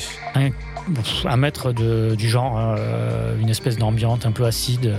Pff, 0.95 1.25
un 1.25 1.37
maître 1.37 1.71
de- 1.71 2.13
du 2.15 2.27
genre, 2.27 2.57
hein, 2.59 2.75
euh, 2.77 3.39
une 3.39 3.49
espèce 3.49 3.77
d'ambiance 3.77 4.25
un 4.25 4.33
peu 4.33 4.43
acide. 4.43 4.95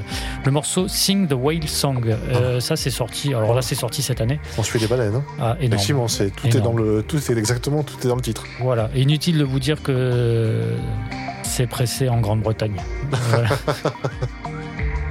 Le 0.47 0.51
morceau 0.51 0.89
Sing 0.89 1.29
the 1.29 1.35
Whale 1.35 1.69
Song, 1.69 2.03
Ah. 2.11 2.35
euh, 2.37 2.61
ça 2.61 2.77
c'est 2.77 2.89
sorti. 2.91 3.35
Alors 3.35 3.53
là 3.55 3.61
c'est 3.61 3.75
sorti 3.75 4.01
cette 4.01 4.23
année. 4.23 4.41
On 4.57 4.63
suit 4.63 4.79
les 4.79 4.87
baleines. 4.87 5.17
Hein. 5.17 5.25
Ah, 5.39 5.43
énorme. 5.61 5.61
Effectivement, 5.75 6.09
c'est 6.09 6.31
tout 6.35 6.47
est 6.47 6.61
dans 6.63 6.73
le, 6.73 7.03
tout 7.07 7.19
est 7.19 7.37
exactement, 7.37 7.83
tout 7.83 7.97
est 8.03 8.09
dans 8.09 8.17
le 8.17 8.23
titre. 8.23 8.45
Voilà. 8.63 8.89
Et 8.95 9.03
inutile 9.03 9.37
de 9.37 9.45
vous 9.45 9.61
dire 9.61 9.83
que 9.83 10.63
c'est 11.43 11.67
pressé 11.67 12.09
en 12.09 12.21
Grande-Bretagne. 12.23 12.77
Voilà. 13.29 13.49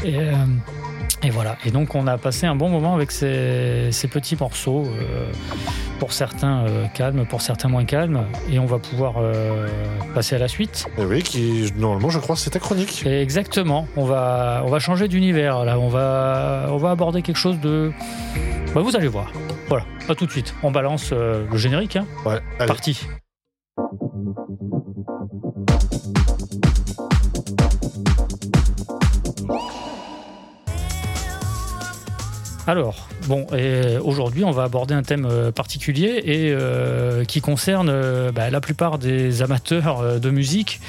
et, 0.03 0.17
euh, 0.17 0.33
et 1.23 1.29
voilà. 1.29 1.57
Et 1.65 1.71
donc 1.71 1.95
on 1.95 2.07
a 2.07 2.17
passé 2.17 2.45
un 2.45 2.55
bon 2.55 2.69
moment 2.69 2.95
avec 2.95 3.11
ces, 3.11 3.89
ces 3.91 4.07
petits 4.07 4.35
morceaux. 4.39 4.85
euh, 4.85 5.31
pour 5.99 6.11
certains 6.11 6.65
euh, 6.65 6.85
calmes, 6.93 7.25
pour 7.25 7.41
certains 7.41 7.69
moins 7.69 7.85
calmes. 7.85 8.25
Et 8.51 8.59
on 8.59 8.65
va 8.65 8.77
pouvoir 8.77 9.15
passer 10.13 10.35
à 10.35 10.39
la 10.39 10.49
suite. 10.49 10.85
Et 10.97 11.05
oui, 11.05 11.23
qui 11.23 11.71
normalement, 11.77 12.09
je 12.09 12.19
crois, 12.19 12.35
c'est 12.35 12.49
ta 12.49 12.59
chronique. 12.59 13.05
Et 13.05 13.21
exactement. 13.21 13.87
On 13.95 14.03
va, 14.03 14.63
on 14.65 14.69
va 14.69 14.79
changer 14.79 15.07
d'univers. 15.07 15.63
Là, 15.63 15.79
on 15.79 15.87
va, 15.87 16.67
on 16.71 16.77
va 16.77 16.91
aborder 16.91 17.21
quelque 17.21 17.37
chose 17.37 17.57
de. 17.61 17.93
Bah, 18.75 18.81
vous 18.81 18.97
allez 18.97 19.07
voir. 19.07 19.31
Voilà. 19.69 19.85
Pas 20.05 20.15
tout 20.15 20.25
de 20.25 20.31
suite. 20.31 20.53
On 20.61 20.71
balance 20.71 21.11
le 21.13 21.47
générique. 21.55 21.95
Hein. 21.95 22.05
Ouais. 22.25 22.41
Allez. 22.59 22.67
Parti. 22.67 23.07
Alors, 32.65 33.07
bon, 33.27 33.45
et 33.57 33.97
aujourd'hui, 33.97 34.45
on 34.45 34.51
va 34.51 34.63
aborder 34.63 34.93
un 34.93 35.03
thème 35.03 35.27
euh, 35.29 35.51
particulier 35.51 36.21
et 36.23 36.53
euh, 36.53 37.25
qui 37.25 37.41
concerne 37.41 37.89
euh, 37.89 38.31
bah, 38.31 38.49
la 38.49 38.61
plupart 38.61 38.97
des 38.99 39.41
amateurs 39.41 39.99
euh, 39.99 40.17
de 40.19 40.29
musique. 40.29 40.79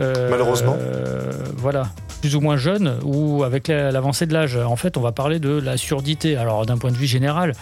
Euh, 0.00 0.28
Malheureusement. 0.28 0.76
euh, 0.76 1.30
voilà, 1.56 1.86
plus 2.20 2.34
ou 2.34 2.40
moins 2.40 2.56
jeunes 2.56 2.98
ou 3.04 3.44
avec 3.44 3.68
la- 3.68 3.92
l'avancée 3.92 4.26
de 4.26 4.32
l'âge. 4.32 4.56
En 4.56 4.74
fait, 4.74 4.96
on 4.96 5.00
va 5.00 5.12
parler 5.12 5.38
de 5.38 5.50
la 5.50 5.76
surdité. 5.76 6.36
Alors, 6.36 6.66
d'un 6.66 6.78
point 6.78 6.90
de 6.90 6.96
vue 6.96 7.06
général, 7.06 7.52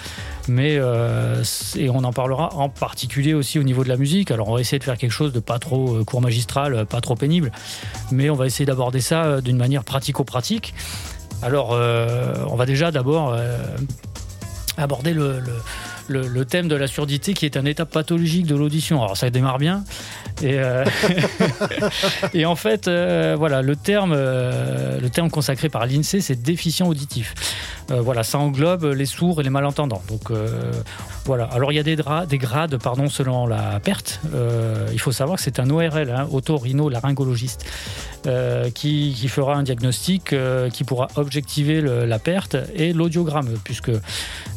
mais 0.49 0.77
euh, 0.79 1.43
et 1.77 1.91
on 1.91 2.05
en 2.05 2.13
parlera 2.15 2.55
en 2.55 2.71
particulier 2.71 3.35
aussi 3.35 3.59
au 3.59 3.65
niveau 3.65 3.85
de 3.85 3.91
la 3.91 3.99
musique. 3.99 4.31
Alors, 4.31 4.49
on 4.49 4.55
va 4.55 4.61
essayer 4.63 4.79
de 4.79 4.85
faire 4.85 4.97
quelque 4.97 5.11
chose 5.13 5.35
de 5.35 5.41
pas 5.41 5.59
trop 5.59 5.97
euh, 5.97 6.05
court 6.05 6.23
magistral, 6.23 6.75
euh, 6.75 6.85
pas 6.87 7.03
trop 7.03 7.17
pénible, 7.17 7.53
mais 8.13 8.31
on 8.31 8.35
va 8.35 8.47
essayer 8.47 8.65
d'aborder 8.65 9.03
ça 9.03 9.25
euh, 9.25 9.41
d'une 9.43 9.59
manière 9.59 9.85
pratico-pratique. 9.85 10.73
Alors, 11.43 11.71
euh, 11.73 12.35
on 12.49 12.55
va 12.55 12.67
déjà 12.67 12.93
d'abord 12.93 13.35
euh, 13.35 13.59
aborder 14.77 15.13
le, 15.13 16.45
thème 16.45 16.69
de 16.69 16.77
la 16.77 16.87
surdité 16.87 17.35
qui 17.35 17.47
est 17.47 17.57
un 17.57 17.65
état 17.65 17.85
pathologique 17.85 18.47
de 18.47 18.55
l'audition. 18.55 19.03
Alors, 19.03 19.17
ça 19.17 19.29
démarre 19.29 19.59
bien. 19.59 19.83
Et, 20.41 20.59
euh, 20.59 20.85
en 22.47 22.55
fait, 22.55 22.89
voilà, 22.89 23.61
le 23.61 23.75
terme, 23.75 24.17
consacré 25.31 25.69
par 25.69 25.87
l'INSEE, 25.87 26.21
c'est 26.21 26.41
déficient 26.41 26.87
auditif. 26.87 27.35
Voilà, 27.89 28.23
ça 28.23 28.39
englobe 28.39 28.85
les 28.85 29.07
sourds 29.07 29.41
et 29.41 29.45
les 29.45 29.51
malentendants. 29.51 30.03
Donc 30.09 30.31
voilà. 31.25 31.45
Alors 31.47 31.73
il 31.73 31.75
y 31.75 31.79
a 31.79 31.83
des, 31.83 31.97
grades, 32.39 32.77
pardon, 32.79 33.09
selon 33.09 33.47
la 33.47 33.81
perte. 33.81 34.21
Il 34.93 35.01
faut 35.01 35.13
savoir 35.13 35.37
que 35.37 35.43
c'est 35.43 35.59
un 35.59 35.69
ORL, 35.69 36.11
hein, 36.11 36.29
otorhino-laryngologiste, 36.31 37.67
euh, 38.27 38.71
qui, 38.71 39.13
fera 39.29 39.57
un 39.57 39.65
diagnostic 39.65 40.33
euh, 40.33 40.71
qui 40.71 40.85
pourra 40.85 41.09
objectiver 41.17 41.81
la 41.81 42.19
perte 42.19 42.57
et 42.77 42.93
l'audiogramme, 42.93 43.49
puisque 43.65 43.91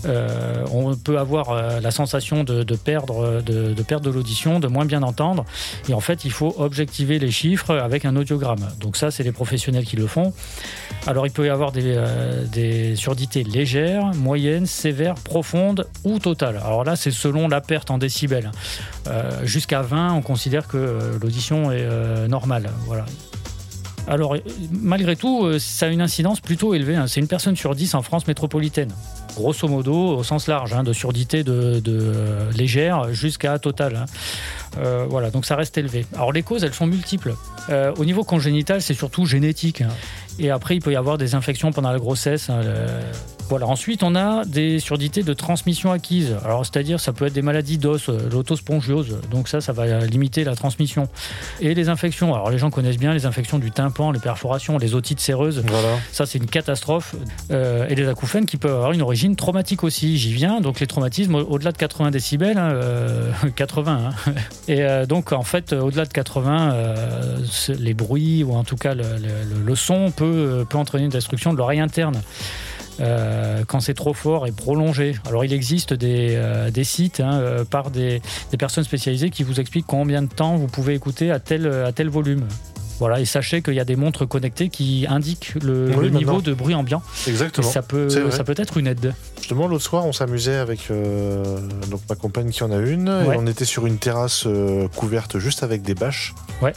euh, 0.06 0.66
on 0.72 0.96
peut 0.96 1.18
avoir 1.18 1.80
la 1.82 1.92
sensation 1.92 2.44
de, 2.44 2.64
perdre 2.76 3.42
de, 3.42 3.74
de 3.74 4.00
de 4.00 4.10
l'audition, 4.10 4.60
de 4.60 4.68
moins 4.68 4.86
bien 4.86 5.02
entendre. 5.02 5.46
Et 5.90 5.94
en 5.94 6.00
fait, 6.00 6.26
il 6.26 6.32
faut 6.32 6.54
objectiver 6.58 7.18
les 7.18 7.32
chiffres 7.32 7.76
avec 7.76 8.06
un 8.06 8.16
audiogramme. 8.16 8.68
Donc 8.80 8.98
ça, 8.98 9.10
c'est 9.10 9.24
les 9.24 9.32
professionnels 9.32 9.86
qui 9.86 9.96
le 9.96 10.06
font. 10.06 10.34
Alors, 11.08 11.26
il 11.26 11.32
peut 11.32 11.46
y 11.46 11.50
avoir 11.50 11.72
des, 11.72 11.98
des 12.52 12.96
surdités 12.96 13.44
légères, 13.44 14.14
moyennes, 14.16 14.66
sévères, 14.66 15.16
profondes 15.16 15.88
ou 16.04 16.20
totales. 16.20 16.60
Alors 16.64 16.84
là, 16.84 16.96
c'est 16.96 17.12
selon 17.12 17.48
la 17.48 17.62
perte 17.62 17.90
en 17.90 17.98
décibels. 17.98 18.52
Jusqu'à 19.44 19.82
20, 19.82 20.14
on 20.14 20.22
considère 20.22 20.68
que 20.68 21.18
l'audition 21.22 21.72
est 21.72 22.28
normale. 22.28 22.70
Voilà. 22.86 23.06
Alors, 24.08 24.36
euh, 24.36 24.40
malgré 24.72 25.16
tout, 25.16 25.46
euh, 25.46 25.60
ça 25.60 25.88
a 25.88 25.90
une 25.90 26.02
incidence 26.02 26.40
plutôt 26.40 26.74
élevée. 26.74 26.96
hein. 26.96 27.08
C'est 27.08 27.20
une 27.20 27.28
personne 27.28 27.56
sur 27.56 27.74
10 27.76 27.96
en 27.96 28.02
France 28.02 28.28
métropolitaine. 28.28 28.90
Grosso 29.36 29.68
modo, 29.68 29.94
au 30.18 30.24
sens 30.24 30.48
large, 30.48 30.74
hein, 30.74 30.84
de 30.84 30.94
surdité 30.94 31.44
de, 31.44 31.80
de, 31.80 32.00
euh, 32.02 32.52
légère 32.54 33.14
jusqu'à 33.14 33.60
totale. 33.60 33.96
hein. 33.98 34.06
Euh, 34.80 35.06
voilà, 35.10 35.30
donc 35.32 35.46
ça 35.46 35.56
reste 35.56 35.78
élevé. 35.78 36.06
Alors 36.16 36.32
les 36.34 36.44
causes, 36.44 36.64
elles 36.64 36.74
sont 36.74 36.88
multiples. 36.88 37.36
Euh, 37.70 37.94
au 37.98 38.06
niveau 38.06 38.24
congénital, 38.24 38.82
c'est 38.82 38.94
surtout 38.94 39.26
génétique. 39.26 39.82
hein. 39.82 39.88
Et 40.38 40.52
après, 40.52 40.76
il 40.76 40.82
peut 40.82 40.92
y 40.92 40.98
avoir 40.98 41.18
des 41.18 41.34
infections 41.34 41.72
pendant 41.72 41.92
la 41.92 41.98
grossesse. 42.00 42.50
le- 42.50 42.88
Voilà. 43.48 43.68
Ensuite, 43.68 44.04
on 44.04 44.16
a 44.16 44.44
des 44.44 44.80
surdités 44.80 45.24
de 45.24 45.32
transmission 45.34 45.92
acquise. 45.94 46.36
Alors, 46.44 46.66
c'est-à-dire, 46.66 47.00
ça 47.00 47.14
peut 47.14 47.28
être 47.28 47.34
des 47.34 47.42
maladies 47.44 47.78
d'os, 47.78 48.10
l'autospongiose. 48.10 49.18
Donc 49.32 49.48
ça, 49.48 49.62
ça 49.62 49.72
va 49.72 50.00
limiter 50.00 50.44
la 50.44 50.56
transmission. 50.56 51.08
Et 51.62 51.74
les 51.74 51.88
infections. 51.88 52.34
Alors, 52.36 52.50
les 52.50 52.58
gens 52.58 52.70
connaissent 52.70 52.98
bien 52.98 53.14
les 53.14 53.26
infections 53.26 53.60
du 53.60 53.72
tympan, 53.72 54.12
les 54.12 54.20
perforations, 54.20 54.78
les 54.78 54.94
otites 54.94 55.20
séreuses. 55.22 55.64
Voilà. 55.66 55.98
Ça, 56.12 56.26
c'est 56.26 56.38
une 56.40 56.48
catastrophe. 56.48 57.16
Euh, 57.52 57.88
et 57.88 57.96
les 57.96 58.08
acouphènes 58.10 58.46
qui 58.46 58.58
peuvent 58.58 58.76
avoir 58.76 58.92
une 58.92 59.02
origine 59.02 59.25
traumatique 59.34 59.84
aussi. 59.84 60.18
J'y 60.20 60.34
viens. 60.34 60.62
Donc, 60.62 60.80
les 60.80 60.86
traumatismes 60.88 61.34
au- 61.36 61.42
au-delà 61.46 61.72
de 61.72 61.78
80 61.78 62.12
décibels, 62.12 62.58
hein, 62.60 62.70
euh, 62.74 63.32
80. 63.56 64.12
hein. 64.28 64.32
Et 64.68 64.84
euh, 64.84 65.06
donc, 65.08 65.32
en 65.32 65.42
fait, 65.44 65.74
au-delà 65.74 66.06
de 66.06 66.14
80, 66.14 66.74
euh, 66.74 67.38
ce- 67.46 67.72
les 67.72 67.96
bruits 67.96 68.44
ou 68.44 68.54
en 68.54 68.64
tout 68.64 68.76
cas 68.78 68.94
le, 68.94 69.04
son 69.76 70.12
peut, 70.12 70.26
euh, 70.26 70.78
entraîner 70.78 71.06
une 71.06 71.10
destruction 71.12 71.52
de 71.54 71.58
l'oreille 71.58 71.80
interne. 71.80 72.22
euh, 73.02 73.64
quand 73.68 73.82
c'est 73.82 73.94
trop 73.94 74.14
fort 74.14 74.48
et 74.48 74.54
prolongé. 74.54 75.16
Alors 75.28 75.44
il 75.44 75.52
existe 75.52 75.94
des, 75.94 76.36
euh, 76.36 76.70
sites 76.84 77.20
hein, 77.20 77.34
euh, 77.42 77.66
par 77.66 77.92
des, 77.92 78.22
des 78.52 78.58
personnes 78.58 78.86
spécialisées 78.86 79.30
qui 79.32 79.44
vous 79.44 79.60
expliquent 79.60 79.86
combien 79.88 80.22
de 80.22 80.30
temps 80.30 80.56
vous 80.56 80.68
pouvez 80.68 80.94
écouter 80.94 81.30
à 81.30 81.40
tel, 81.42 81.68
à 81.68 81.92
tel 81.92 82.08
volume. 82.08 82.48
Voilà, 83.00 83.20
et 83.20 83.26
sachez 83.26 83.62
qu'il 83.62 83.74
y 83.74 83.80
a 83.80 83.86
des 83.86 83.96
montres 83.96 84.28
connectées 84.28 84.70
qui 84.70 85.06
indiquent 85.10 85.54
le, 85.62 85.92
Oui, 85.96 86.06
le 86.06 86.10
niveau 86.12 86.42
de 86.42 86.54
bruit 86.54 86.76
ambiant. 86.76 87.02
Et 87.28 87.30
Exactement. 87.32 87.68
ça 87.70 87.82
peut, 87.82 88.10
C'est 88.10 88.22
vrai. 88.22 88.32
ça 88.32 88.44
peut 88.44 88.56
être 88.58 88.78
une 88.78 88.88
aide. 88.88 89.14
Justement, 89.38 89.68
l'autre 89.68 89.84
soir, 89.84 90.06
on 90.06 90.14
s'amusait 90.14 90.56
avec 90.56 90.90
euh, 90.92 91.44
donc 91.90 92.02
ma 92.10 92.16
compagne 92.16 92.50
qui 92.52 92.64
en 92.64 92.72
a 92.72 92.78
une. 92.78 93.10
Ouais. 93.10 93.36
Et 93.36 93.38
on 93.38 93.48
était 93.48 93.66
sur 93.66 93.86
une 93.86 93.98
terrasse 93.98 94.44
euh, 94.48 94.88
couverte 94.96 95.40
juste 95.40 95.62
avec 95.64 95.82
des 95.82 95.94
bâches. 95.94 96.34
Ouais. 96.62 96.74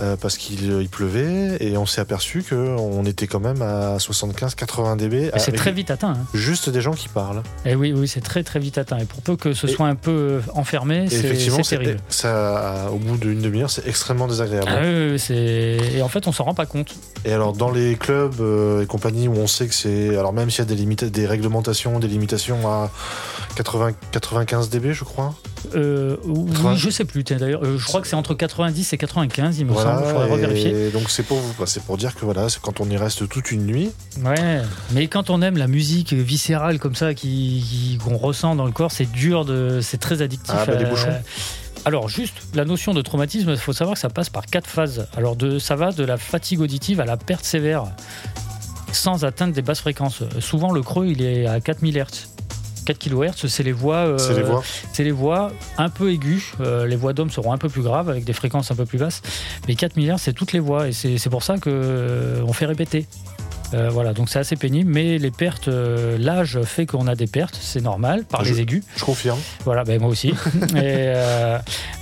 Euh, 0.00 0.16
parce 0.16 0.36
qu'il 0.38 0.72
il 0.80 0.88
pleuvait 0.88 1.58
et 1.60 1.76
on 1.76 1.86
s'est 1.86 2.00
aperçu 2.00 2.42
qu'on 2.42 3.04
était 3.04 3.26
quand 3.26 3.38
même 3.40 3.60
à 3.62 3.98
75-80 3.98 4.96
dB. 4.96 5.30
C'est 5.36 5.52
très 5.52 5.70
vite 5.70 5.90
atteint. 5.90 6.14
hein. 6.14 6.26
Juste 6.34 6.70
des 6.70 6.80
gens 6.80 6.92
qui 6.92 7.08
parlent. 7.08 7.42
Et 7.66 7.74
oui, 7.76 7.92
oui, 7.94 8.08
c'est 8.08 8.22
très 8.22 8.42
très 8.42 8.58
vite 8.58 8.78
atteint. 8.78 8.98
Et 8.98 9.04
pour 9.04 9.20
peu 9.20 9.36
que 9.36 9.52
ce 9.52 9.66
Et- 9.66 9.70
soit 9.70 9.86
un 9.86 9.94
peu 9.94 10.40
enfermé, 10.54 11.04
Et 11.04 11.08
c'est 11.10 11.62
terrible. 11.62 11.98
ça, 12.08 12.88
au 12.92 12.96
bout 12.96 13.16
d'une 13.18 13.42
demi-heure, 13.42 13.70
c'est 13.70 13.86
extrêmement 13.86 14.26
désagréable. 14.26 14.66
Ah 14.68 14.80
oui, 14.82 15.10
oui, 15.12 15.18
c'est... 15.18 15.78
Et 15.94 16.02
en 16.02 16.08
fait, 16.08 16.26
on 16.26 16.32
s'en 16.32 16.44
rend 16.44 16.54
pas 16.54 16.66
compte. 16.66 16.94
Et 17.24 17.32
alors, 17.32 17.52
dans 17.52 17.70
les 17.70 17.94
clubs 17.96 18.40
euh, 18.40 18.82
et 18.82 18.86
compagnies 18.86 19.28
où 19.28 19.34
on 19.36 19.46
sait 19.46 19.66
que 19.68 19.74
c'est. 19.74 20.16
Alors, 20.16 20.32
même 20.32 20.50
s'il 20.50 20.60
y 20.60 20.62
a 20.62 20.74
des, 20.74 20.82
limita- 20.82 21.10
des 21.10 21.26
réglementations, 21.26 22.00
des 22.00 22.08
limitations 22.08 22.66
à 22.68 22.90
80, 23.56 23.92
95 24.10 24.70
dB, 24.70 24.92
je 24.94 25.04
crois. 25.04 25.34
Euh, 25.74 26.16
oui, 26.24 26.50
80. 26.52 26.76
je 26.76 26.90
sais 26.90 27.04
plus. 27.04 27.22
D'ailleurs, 27.24 27.64
euh, 27.64 27.78
je 27.78 27.84
crois 27.86 28.00
que 28.00 28.06
c'est 28.06 28.16
entre 28.16 28.34
90 28.34 28.92
et 28.92 28.98
95, 28.98 29.58
il 29.58 29.66
me 29.66 29.74
semble. 29.74 30.02
Il 30.04 30.10
faudrait 30.10 30.30
revérifier. 30.30 30.90
donc 30.90 31.10
c'est 31.10 31.22
pour 31.22 31.38
vous, 31.38 31.66
c'est 31.66 31.82
pour 31.82 31.96
dire 31.96 32.14
que 32.14 32.24
voilà, 32.24 32.48
c'est 32.48 32.60
quand 32.60 32.80
on 32.80 32.88
y 32.90 32.96
reste 32.96 33.28
toute 33.28 33.50
une 33.50 33.64
nuit. 33.66 33.90
Ouais, 34.24 34.62
mais 34.92 35.08
quand 35.08 35.30
on 35.30 35.42
aime 35.42 35.56
la 35.56 35.66
musique 35.68 36.12
viscérale 36.12 36.78
comme 36.78 36.94
ça, 36.94 37.14
qui, 37.14 37.98
qu'on 38.04 38.16
ressent 38.16 38.54
dans 38.56 38.66
le 38.66 38.72
corps, 38.72 38.92
c'est 38.92 39.10
dur, 39.10 39.44
de, 39.44 39.80
c'est 39.82 39.98
très 39.98 40.22
addictif. 40.22 40.54
Ah, 40.56 40.66
bah, 40.66 40.72
Euh, 40.74 40.90
bouchons. 40.90 41.14
Alors 41.84 42.08
juste, 42.08 42.34
la 42.54 42.64
notion 42.64 42.94
de 42.94 43.02
traumatisme, 43.02 43.50
il 43.50 43.56
faut 43.56 43.72
savoir 43.72 43.94
que 43.94 44.00
ça 44.00 44.08
passe 44.10 44.30
par 44.30 44.46
quatre 44.46 44.68
phases. 44.68 45.06
Alors 45.16 45.34
de, 45.36 45.58
ça 45.58 45.74
va 45.74 45.90
de 45.90 46.04
la 46.04 46.16
fatigue 46.16 46.60
auditive 46.60 47.00
à 47.00 47.04
la 47.04 47.16
perte 47.16 47.44
sévère, 47.44 47.84
sans 48.92 49.24
atteindre 49.24 49.52
des 49.52 49.62
basses 49.62 49.80
fréquences. 49.80 50.22
Souvent 50.38 50.72
le 50.72 50.82
creux, 50.82 51.06
il 51.08 51.22
est 51.22 51.46
à 51.46 51.60
4000 51.60 51.96
Hz. 51.98 52.28
4 52.84 52.98
kHz, 52.98 53.46
c'est 53.48 53.62
les 53.62 53.72
voix, 53.72 53.96
euh, 53.96 54.18
c'est 54.18 54.34
les 54.34 54.42
voix. 54.42 54.62
c'est 54.92 55.04
les 55.04 55.10
voix 55.10 55.52
un 55.78 55.88
peu 55.88 56.12
aiguës. 56.12 56.52
Euh, 56.60 56.86
les 56.86 56.96
voix 56.96 57.12
d'hommes 57.12 57.30
seront 57.30 57.52
un 57.52 57.58
peu 57.58 57.68
plus 57.68 57.82
graves 57.82 58.08
avec 58.08 58.24
des 58.24 58.32
fréquences 58.32 58.70
un 58.70 58.74
peu 58.74 58.86
plus 58.86 58.98
basses. 58.98 59.22
Mais 59.68 59.74
4 59.74 59.96
milliards, 59.96 60.18
c'est 60.18 60.32
toutes 60.32 60.52
les 60.52 60.60
voix 60.60 60.88
et 60.88 60.92
c'est 60.92 61.30
pour 61.30 61.42
ça 61.42 61.58
que 61.58 61.70
euh, 61.70 62.42
on 62.46 62.52
fait 62.52 62.66
répéter. 62.66 63.06
Voilà, 63.90 64.12
donc 64.12 64.28
c'est 64.28 64.38
assez 64.38 64.54
pénible, 64.54 64.90
mais 64.92 65.16
les 65.16 65.30
pertes, 65.30 65.66
l'âge 65.66 66.60
fait 66.60 66.84
qu'on 66.84 67.06
a 67.06 67.14
des 67.14 67.26
pertes, 67.26 67.58
c'est 67.58 67.80
normal, 67.80 68.24
par 68.26 68.40
Ah, 68.42 68.44
les 68.44 68.60
aigus. 68.60 68.84
Je 68.96 69.02
confirme. 69.02 69.38
Voilà, 69.64 69.82
ben 69.82 69.98
moi 69.98 70.10
aussi. 70.10 70.34
et, 70.76 71.10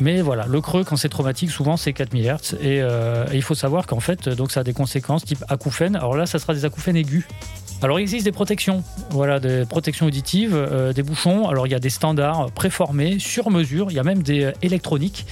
mais 0.01 0.21
voilà, 0.21 0.47
le 0.49 0.61
creux, 0.61 0.83
quand 0.83 0.97
c'est 0.97 1.09
traumatique, 1.09 1.49
souvent 1.53 1.77
c'est 1.77 1.93
4000 1.93 2.25
Hz. 2.25 2.57
Et, 2.61 2.79
et 2.79 3.35
il 3.35 3.43
faut 3.43 3.55
savoir 3.55 3.87
qu'en 3.87 4.01
fait, 4.01 4.29
donc 4.29 4.51
ça 4.51 4.61
a 4.61 4.65
des 4.65 4.73
conséquences 4.73 5.25
type 5.25 5.45
acouphènes. 5.49 5.95
Alors 5.95 6.17
là, 6.17 6.27
ça 6.27 6.41
sera 6.41 6.55
des 6.55 6.65
acouphènes 6.65 6.97
aigus. 6.97 7.25
Alors 7.83 7.99
il 7.99 8.03
existe 8.03 8.25
des 8.27 8.33
protections, 8.33 8.83
voilà, 9.11 9.41
des 9.41 9.65
protections 9.65 10.05
auditives, 10.07 10.55
euh, 10.55 10.93
des 10.93 11.03
bouchons. 11.03 11.49
Alors 11.49 11.67
il 11.67 11.71
y 11.71 11.75
a 11.75 11.79
des 11.79 11.89
standards 11.91 12.51
préformés, 12.53 13.19
sur 13.19 13.51
mesure. 13.51 13.87
Il 13.91 13.95
y 13.95 13.99
a 13.99 14.03
même 14.05 14.23
des 14.23 14.45
euh, 14.45 14.53
électroniques 14.63 15.25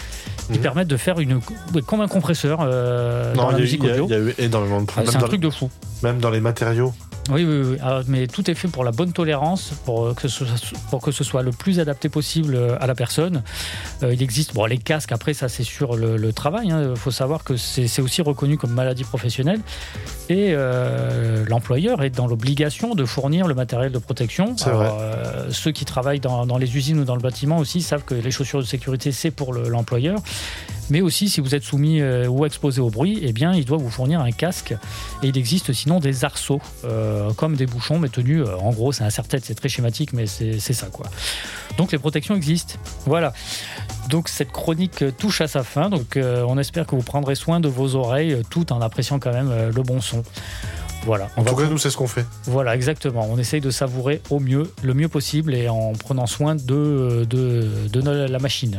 qui 0.51 0.53
Mhm. 0.59 0.63
permettent 0.63 0.89
de 0.89 0.97
faire 0.97 1.21
une, 1.21 1.41
comme 1.87 2.01
un 2.01 2.09
compresseur 2.09 2.61
euh, 2.63 3.35
dans 3.35 3.51
la 3.51 3.59
musique 3.59 3.85
audio. 3.85 4.07
il 4.09 4.13
y 4.13 4.15
a 4.15 4.19
eu 4.21 4.35
énormément 4.39 4.81
de 4.81 4.87
Ah, 4.97 5.03
c'est 5.07 5.17
un 5.17 5.21
truc 5.21 5.41
de 5.43 5.51
fou. 5.51 5.69
même 6.03 6.19
dans 6.21 6.31
les 6.31 6.41
matériaux. 6.41 6.95
Oui, 7.31 7.45
oui, 7.45 7.61
oui. 7.73 7.77
Ah, 7.83 8.01
mais 8.07 8.27
tout 8.27 8.51
est 8.51 8.55
fait 8.55 8.69
pour 8.69 8.85
la 8.85 8.91
bonne 8.91 9.13
tolérance, 9.13 9.73
pour 9.85 10.07
euh, 10.07 10.15
que 10.15 10.29
ce, 10.29 10.45
pour 10.91 11.03
que 11.03 11.13
ce 11.13 11.25
soit 11.25 11.43
le 11.43 11.51
plus 11.51 11.79
adapté 11.79 12.09
possible 12.09 12.55
euh, 12.55 12.77
à 12.81 12.87
la 12.87 12.95
personne. 12.95 13.43
Euh, 14.03 14.15
il 14.15 14.23
existe, 14.23 14.55
bon, 14.55 14.65
les 14.65 14.79
casques, 14.79 15.13
après, 15.13 15.35
ça, 15.35 15.49
c'est 15.49 15.63
sur 15.63 15.97
le, 15.97 16.17
le 16.17 16.33
travail. 16.33 16.69
Il 16.69 16.97
faut 16.97 17.11
savoir 17.11 17.45
que 17.45 17.57
c'est 17.57 18.01
aussi 18.01 18.23
reconnu 18.23 18.57
comme 18.57 18.73
maladie 18.73 19.05
professionnelle. 19.05 19.61
Et 20.31 20.53
euh, 20.53 21.45
l'employeur 21.49 22.03
est 22.03 22.11
dans 22.11 22.27
l'obligation 22.27 22.95
de 22.95 23.05
fournir 23.05 23.47
le 23.47 23.55
matériel 23.55 23.93
de 23.93 23.99
protection. 23.99 24.55
Alors, 24.71 25.01
ceux 25.51 25.71
qui 25.73 25.85
travaillent 25.85 26.21
dans, 26.21 26.47
dans 26.47 26.59
les 26.59 26.77
usines 26.77 26.99
ou 27.01 27.05
dans 27.05 27.17
le 27.17 27.23
bâtiment 27.23 27.59
aussi 27.59 27.83
savent 27.83 28.05
que 28.05 28.15
les 28.15 28.31
chaussures 28.31 28.61
de 28.61 28.65
sécurité, 28.67 29.13
c'est 29.13 29.31
pour 29.31 29.53
le- 29.53 29.69
l'employeur. 29.69 30.19
Mais 30.91 31.01
aussi, 31.01 31.29
si 31.29 31.41
vous 31.41 31.55
êtes 31.55 31.63
soumis 31.63 32.01
euh, 32.01 32.27
ou 32.27 32.47
exposé 32.47 32.81
au 32.81 32.91
bruit, 32.91 33.19
eh 33.23 33.33
bien, 33.33 33.53
il 33.53 33.65
doit 33.65 33.79
vous 33.79 33.91
fournir 33.91 34.21
un 34.21 34.31
casque. 34.31 34.75
Et 35.23 35.29
il 35.29 35.37
existe 35.39 35.73
sinon 35.73 36.01
des 36.01 36.25
arceaux, 36.25 36.61
euh, 36.85 37.33
comme 37.35 37.57
des 37.57 37.67
bouchons, 37.67 37.99
mais 37.99 38.09
tenus, 38.09 38.43
euh, 38.47 38.57
en 38.59 38.71
gros, 38.71 38.93
c'est 38.93 39.05
un 39.05 39.11
serre-tête, 39.11 39.45
c'est 39.45 39.55
très 39.55 39.69
schématique, 39.69 40.13
mais 40.13 40.27
c'est 40.27 40.61
ça, 40.73 40.87
quoi. 40.87 41.07
Donc 41.77 41.93
les 41.93 41.99
protections 41.99 42.35
existent. 42.35 42.75
Voilà. 43.07 43.33
Donc 44.09 44.29
cette 44.29 44.51
chronique 44.51 45.05
touche 45.17 45.41
à 45.41 45.49
sa 45.49 45.63
fin. 45.63 45.91
Donc 45.91 46.17
euh, 46.17 46.45
on 46.49 46.59
espère 46.59 46.87
que 46.87 46.97
vous 46.97 47.03
prendrez 47.03 47.35
soin 47.37 47.61
de 47.61 47.69
vos 47.69 47.95
oreilles, 47.95 48.43
tout 48.51 48.73
en 48.73 48.81
appréciant 48.81 49.19
quand 49.19 49.33
même 49.33 49.51
euh, 49.51 49.71
le 49.73 49.83
bon 49.83 50.01
son. 50.01 50.23
Voilà. 51.05 51.29
On 51.37 51.41
En 51.41 51.45
va 51.45 51.51
tout 51.51 51.57
cas, 51.57 51.67
nous, 51.69 51.79
c'est 51.79 51.91
ce 51.91 51.97
qu'on 51.97 52.09
fait. 52.09 52.27
voilà, 52.47 52.75
exactement. 52.75 53.29
On 53.31 53.39
essaye 53.39 53.61
de 53.61 53.71
savourer 53.71 54.21
au 54.31 54.41
mieux, 54.41 54.73
le 54.83 54.95
mieux 54.95 55.09
possible 55.09 55.55
et 55.55 55.69
en 55.69 55.93
prenant 55.93 56.27
soin 56.27 56.57
de, 56.57 57.25
de, 57.25 58.01
la 58.03 58.39
machine. 58.41 58.79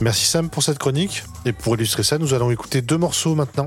Merci 0.00 0.26
Sam 0.26 0.50
pour 0.50 0.62
cette 0.62 0.78
chronique. 0.78 1.24
Et 1.46 1.52
pour 1.52 1.74
illustrer 1.74 2.02
ça, 2.02 2.18
nous 2.18 2.34
allons 2.34 2.50
écouter 2.50 2.82
deux 2.82 2.98
morceaux 2.98 3.34
maintenant. 3.34 3.66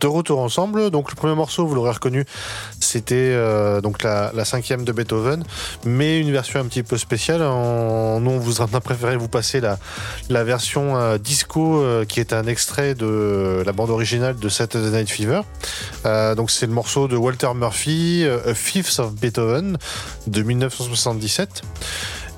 De 0.00 0.06
retour 0.06 0.40
ensemble. 0.40 0.90
Donc 0.90 1.10
le 1.10 1.16
premier 1.16 1.34
morceau, 1.34 1.66
vous 1.66 1.74
l'aurez 1.74 1.92
reconnu, 1.92 2.24
c'était 2.80 3.14
euh, 3.14 3.80
donc 3.80 4.02
la, 4.02 4.44
cinquième 4.44 4.84
de 4.84 4.92
Beethoven, 4.92 5.44
mais 5.84 6.20
une 6.20 6.30
version 6.30 6.60
un 6.60 6.64
petit 6.64 6.82
peu 6.82 6.96
spéciale. 6.98 7.40
Nous, 7.40 7.44
on 8.30 8.38
vous 8.38 8.60
a 8.60 8.66
préféré 8.66 9.16
vous 9.16 9.28
passer 9.28 9.60
la, 9.60 9.78
la 10.28 10.44
version 10.44 10.96
euh, 10.96 11.18
disco, 11.18 11.82
euh, 11.82 12.04
qui 12.04 12.20
est 12.20 12.32
un 12.32 12.46
extrait 12.46 12.94
de 12.94 13.62
la 13.64 13.72
bande 13.72 13.90
originale 13.90 14.36
de 14.38 14.48
Saturday 14.48 14.98
Night 14.98 15.10
Fever. 15.10 15.42
donc 16.36 16.50
c'est 16.50 16.66
le 16.66 16.72
morceau 16.72 17.08
de 17.08 17.16
Walter 17.16 17.52
Murphy, 17.54 18.24
A 18.46 18.54
Fifth 18.54 18.98
of 18.98 19.14
Beethoven, 19.14 19.78
de 20.26 20.42
1977. 20.42 21.62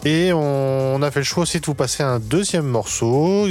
Et 0.05 0.33
on 0.33 1.03
a 1.03 1.11
fait 1.11 1.21
le 1.21 1.25
choix 1.25 1.43
aussi 1.43 1.59
de 1.61 1.67
vous 1.67 1.75
passer 1.75 2.03
un 2.03 2.19
deuxième 2.19 2.67
morceau. 2.67 3.49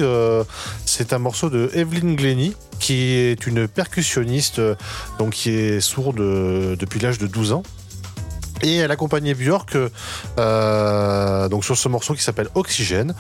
c'est 0.86 1.12
un 1.14 1.20
morceau 1.20 1.50
de 1.50 1.70
Evelyn 1.74 2.14
Glennie, 2.14 2.56
qui 2.80 3.14
est 3.14 3.46
une 3.48 3.68
percussionniste 3.68 4.62
donc 5.20 5.32
qui 5.32 5.50
est 5.50 5.82
sourde 5.82 6.18
depuis 6.18 7.00
l'âge 7.00 7.18
de 7.18 7.28
12 7.28 7.52
ans. 7.54 7.64
Et 8.62 8.78
elle 8.78 8.92
accompagnait 8.92 9.34
Björk 9.34 9.78
euh, 10.40 11.50
donc 11.50 11.66
sur 11.66 11.78
ce 11.78 11.90
morceau 11.90 12.14
qui 12.14 12.24
s'appelle 12.24 12.48
Oxygène. 12.56 13.14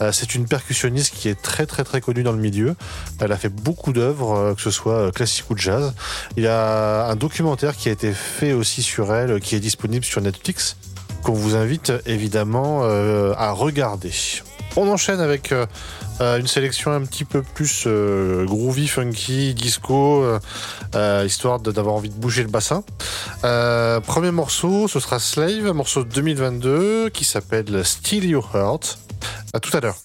Euh, 0.00 0.12
c'est 0.12 0.34
une 0.34 0.46
percussionniste 0.46 1.14
qui 1.14 1.28
est 1.28 1.40
très 1.40 1.66
très 1.66 1.84
très 1.84 2.00
connue 2.00 2.22
dans 2.22 2.32
le 2.32 2.38
milieu. 2.38 2.74
Elle 3.20 3.32
a 3.32 3.36
fait 3.36 3.48
beaucoup 3.48 3.92
d'œuvres, 3.92 4.36
euh, 4.36 4.54
que 4.54 4.60
ce 4.60 4.70
soit 4.70 5.12
classique 5.12 5.48
ou 5.50 5.56
jazz. 5.56 5.94
Il 6.36 6.42
y 6.42 6.48
a 6.48 7.06
un 7.06 7.16
documentaire 7.16 7.76
qui 7.76 7.88
a 7.88 7.92
été 7.92 8.12
fait 8.12 8.52
aussi 8.52 8.82
sur 8.82 9.14
elle, 9.14 9.40
qui 9.40 9.54
est 9.54 9.60
disponible 9.60 10.04
sur 10.04 10.20
Netflix, 10.20 10.76
qu'on 11.22 11.32
vous 11.32 11.56
invite 11.56 11.92
évidemment 12.06 12.82
à 12.82 13.50
regarder. 13.52 14.12
On 14.76 14.88
enchaîne 14.88 15.20
avec 15.20 15.52
euh, 16.20 16.38
une 16.38 16.46
sélection 16.46 16.92
un 16.92 17.00
petit 17.02 17.24
peu 17.24 17.42
plus 17.42 17.84
euh, 17.86 18.44
groovy, 18.44 18.88
funky, 18.88 19.54
disco, 19.54 20.22
euh, 20.94 21.24
histoire 21.26 21.60
d'avoir 21.60 21.94
envie 21.94 22.10
de 22.10 22.14
bouger 22.14 22.42
le 22.42 22.50
bassin. 22.50 22.84
premier 23.42 24.30
morceau, 24.30 24.86
ce 24.86 25.00
sera 25.00 25.18
Slave, 25.18 25.72
morceau 25.72 26.04
de 26.04 26.10
2022 26.10 27.08
qui 27.10 27.24
s'appelle 27.24 27.84
Steal 27.84 28.24
Your 28.26 28.48
Heart. 28.54 28.98
À 29.54 29.60
tout 29.60 29.76
à 29.76 29.80
l'heure. 29.80 29.96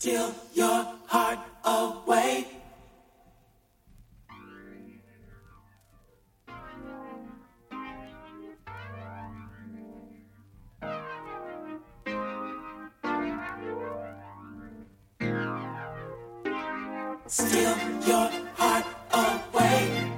Steal 17.27 17.75
your 18.07 18.29
heart 18.55 18.85
away. 19.11 20.11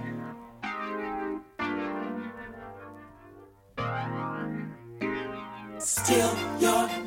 Steal 5.80 6.36
your 6.60 7.07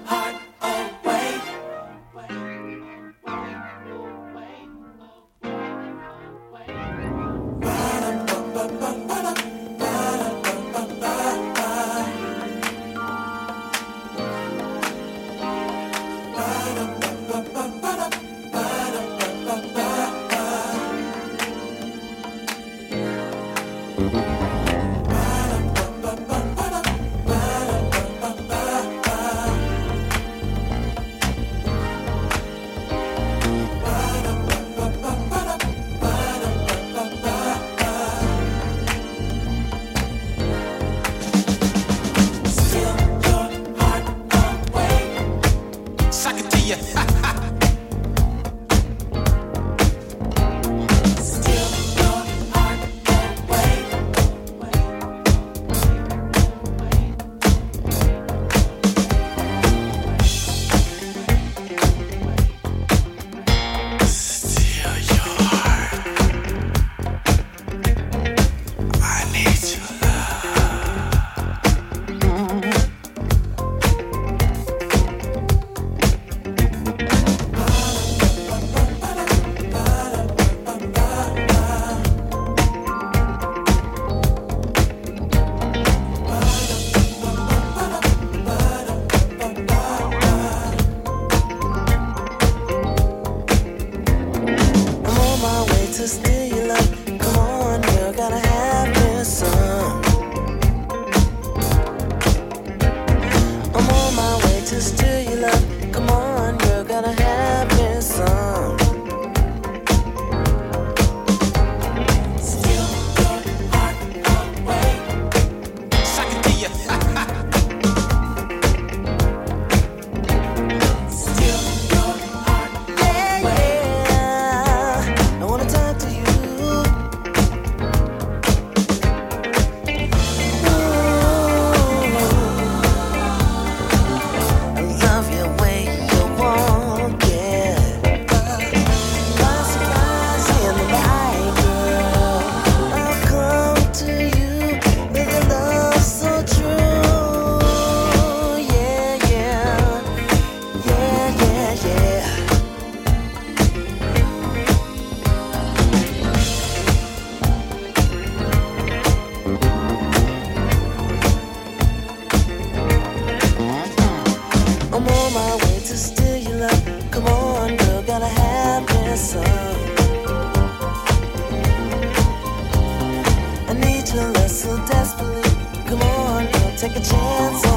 take 176.80 176.96
a 176.96 177.00
chance. 177.00 177.69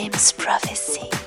James 0.00 0.32
Prophecy. 0.32 1.19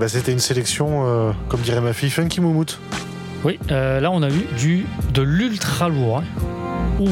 Bah, 0.00 0.08
c'était 0.08 0.32
une 0.32 0.38
sélection, 0.40 1.04
euh, 1.06 1.32
comme 1.50 1.60
dirait 1.60 1.82
ma 1.82 1.92
fille, 1.92 2.08
Funky 2.08 2.40
Moumout. 2.40 2.78
Oui, 3.44 3.58
euh, 3.70 4.00
là 4.00 4.10
on 4.10 4.22
a 4.22 4.30
eu 4.30 4.46
du 4.58 4.86
de 5.12 5.20
l'ultra 5.20 5.90
lourd. 5.90 6.18
hein. 6.18 6.24
Ouh, 6.98 7.08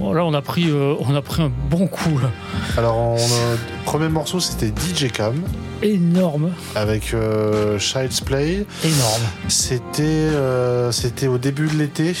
oh, 0.00 0.12
là 0.12 0.24
on 0.24 0.34
a 0.34 0.42
pris 0.42 0.68
euh, 0.68 0.94
on 0.98 1.14
a 1.14 1.22
pris 1.22 1.42
un 1.42 1.52
bon 1.70 1.86
coup 1.86 2.18
là. 2.18 2.30
Alors, 2.76 2.96
on 2.96 3.14
le 3.16 3.84
premier 3.84 4.08
morceau, 4.08 4.40
c'était 4.40 4.68
DJ 4.68 5.12
Cam, 5.12 5.34
Énorme, 5.80 6.50
avec 6.74 7.14
Child's 7.78 8.20
Play. 8.20 8.66
énorme. 8.82 9.22
C'était 9.46 10.30
c'était 10.90 11.28
au 11.28 11.38
début 11.38 11.68
de 11.68 11.76
l'été. 11.76 12.14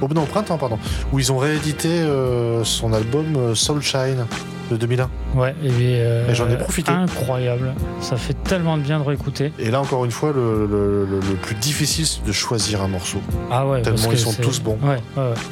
Oh, 0.00 0.08
non, 0.14 0.22
au 0.22 0.26
printemps, 0.26 0.58
pardon. 0.58 0.78
Où 1.12 1.18
ils 1.18 1.30
ont 1.32 1.38
réédité 1.38 1.88
euh, 1.88 2.64
son 2.64 2.92
album 2.92 3.26
euh, 3.36 3.54
Soul 3.54 3.82
Shine 3.82 4.24
de 4.70 4.76
2001. 4.76 5.10
Ouais, 5.34 5.54
et, 5.64 5.68
euh, 6.00 6.28
Et 6.30 6.34
j'en 6.34 6.48
ai 6.48 6.56
profité. 6.56 6.90
Incroyable. 6.92 7.72
Ça 8.00 8.16
fait 8.16 8.34
tellement 8.44 8.76
de 8.78 8.82
bien 8.82 8.98
de 9.00 9.04
réécouter. 9.04 9.52
Et 9.58 9.70
là, 9.70 9.80
encore 9.80 10.04
une 10.04 10.10
fois, 10.12 10.32
le, 10.32 10.66
le- 10.66 11.04
le- 11.04 11.20
le 11.20 11.34
plus 11.42 11.56
difficile, 11.56 12.06
c'est 12.06 12.24
de 12.24 12.32
choisir 12.32 12.80
un 12.82 12.88
morceau. 12.88 13.18
Ah 13.50 13.66
ouais, 13.66 13.82
Tellement 13.82 13.96
parce 13.98 14.06
que 14.08 14.12
ils 14.14 14.18
sont 14.18 14.40
tous 14.40 14.60
bons. 14.60 14.78
Ouais, 14.82 14.98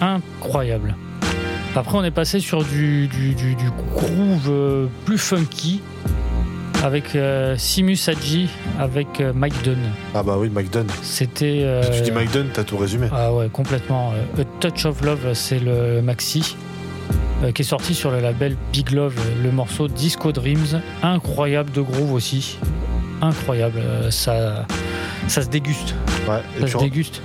incroyable. 0.01 0.95
Après, 1.77 1.97
on 1.99 2.03
est 2.05 2.11
passé 2.11 2.41
sur 2.41 2.65
du, 2.65 3.07
du, 3.09 3.35
du- 3.35 3.55
du 3.55 3.71
groove 3.95 4.89
plus 5.05 5.19
funky 5.19 5.81
avec 6.85 7.15
euh, 7.17 7.57
Simus 7.59 7.99
Hadji, 8.09 8.49
avec 8.79 9.21
euh, 9.21 9.33
Mike 9.35 9.63
Dunn. 9.65 9.79
Ah 10.15 10.23
bah 10.23 10.37
oui, 10.39 10.49
Mike 10.49 10.71
Dunn. 10.71 10.87
C'était. 11.03 11.63
euh, 11.65 11.83
Si 11.83 11.99
tu 11.99 12.03
dis 12.03 12.13
Mike 12.13 12.31
Dunn, 12.33 12.47
t'as 12.53 12.65
tout 12.65 12.77
résumé. 12.77 13.09
Ah 13.13 13.33
ouais, 13.33 13.49
complètement. 13.53 14.13
A 14.39 14.45
Touch 14.61 14.87
of 14.87 15.01
Love, 15.03 15.33
c'est 15.35 15.59
le 15.59 16.01
maxi 16.03 16.57
qui 17.55 17.63
est 17.63 17.65
sorti 17.65 17.95
sur 17.95 18.11
le 18.11 18.19
label 18.21 18.57
Big 18.73 18.91
Love, 18.91 19.15
le 19.45 19.53
morceau 19.53 19.87
Disco 19.87 20.33
Dreams. 20.33 20.81
Incroyable 21.05 21.71
de 21.71 21.81
groove 21.83 22.13
aussi. 22.13 22.59
Incroyable. 23.23 23.81
Ça, 24.11 24.67
ça 25.29 25.43
se 25.43 25.49
déguste. 25.49 25.95
Ouais. 26.29 26.39
Et 26.57 26.61
Ça 26.61 26.65
puis 26.65 26.71
se 26.73 26.77
on, 26.77 26.81
déguste. 26.81 27.23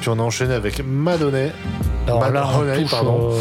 puis 0.00 0.08
on 0.08 0.18
a 0.20 0.22
enchaîné 0.22 0.54
avec 0.54 0.80
Madonna. 0.86 1.48
Alors 2.06 2.30
là, 2.30 2.46
on 2.54 2.80
touche, 2.82 2.90
pardon. 2.90 3.12
au, 3.14 3.34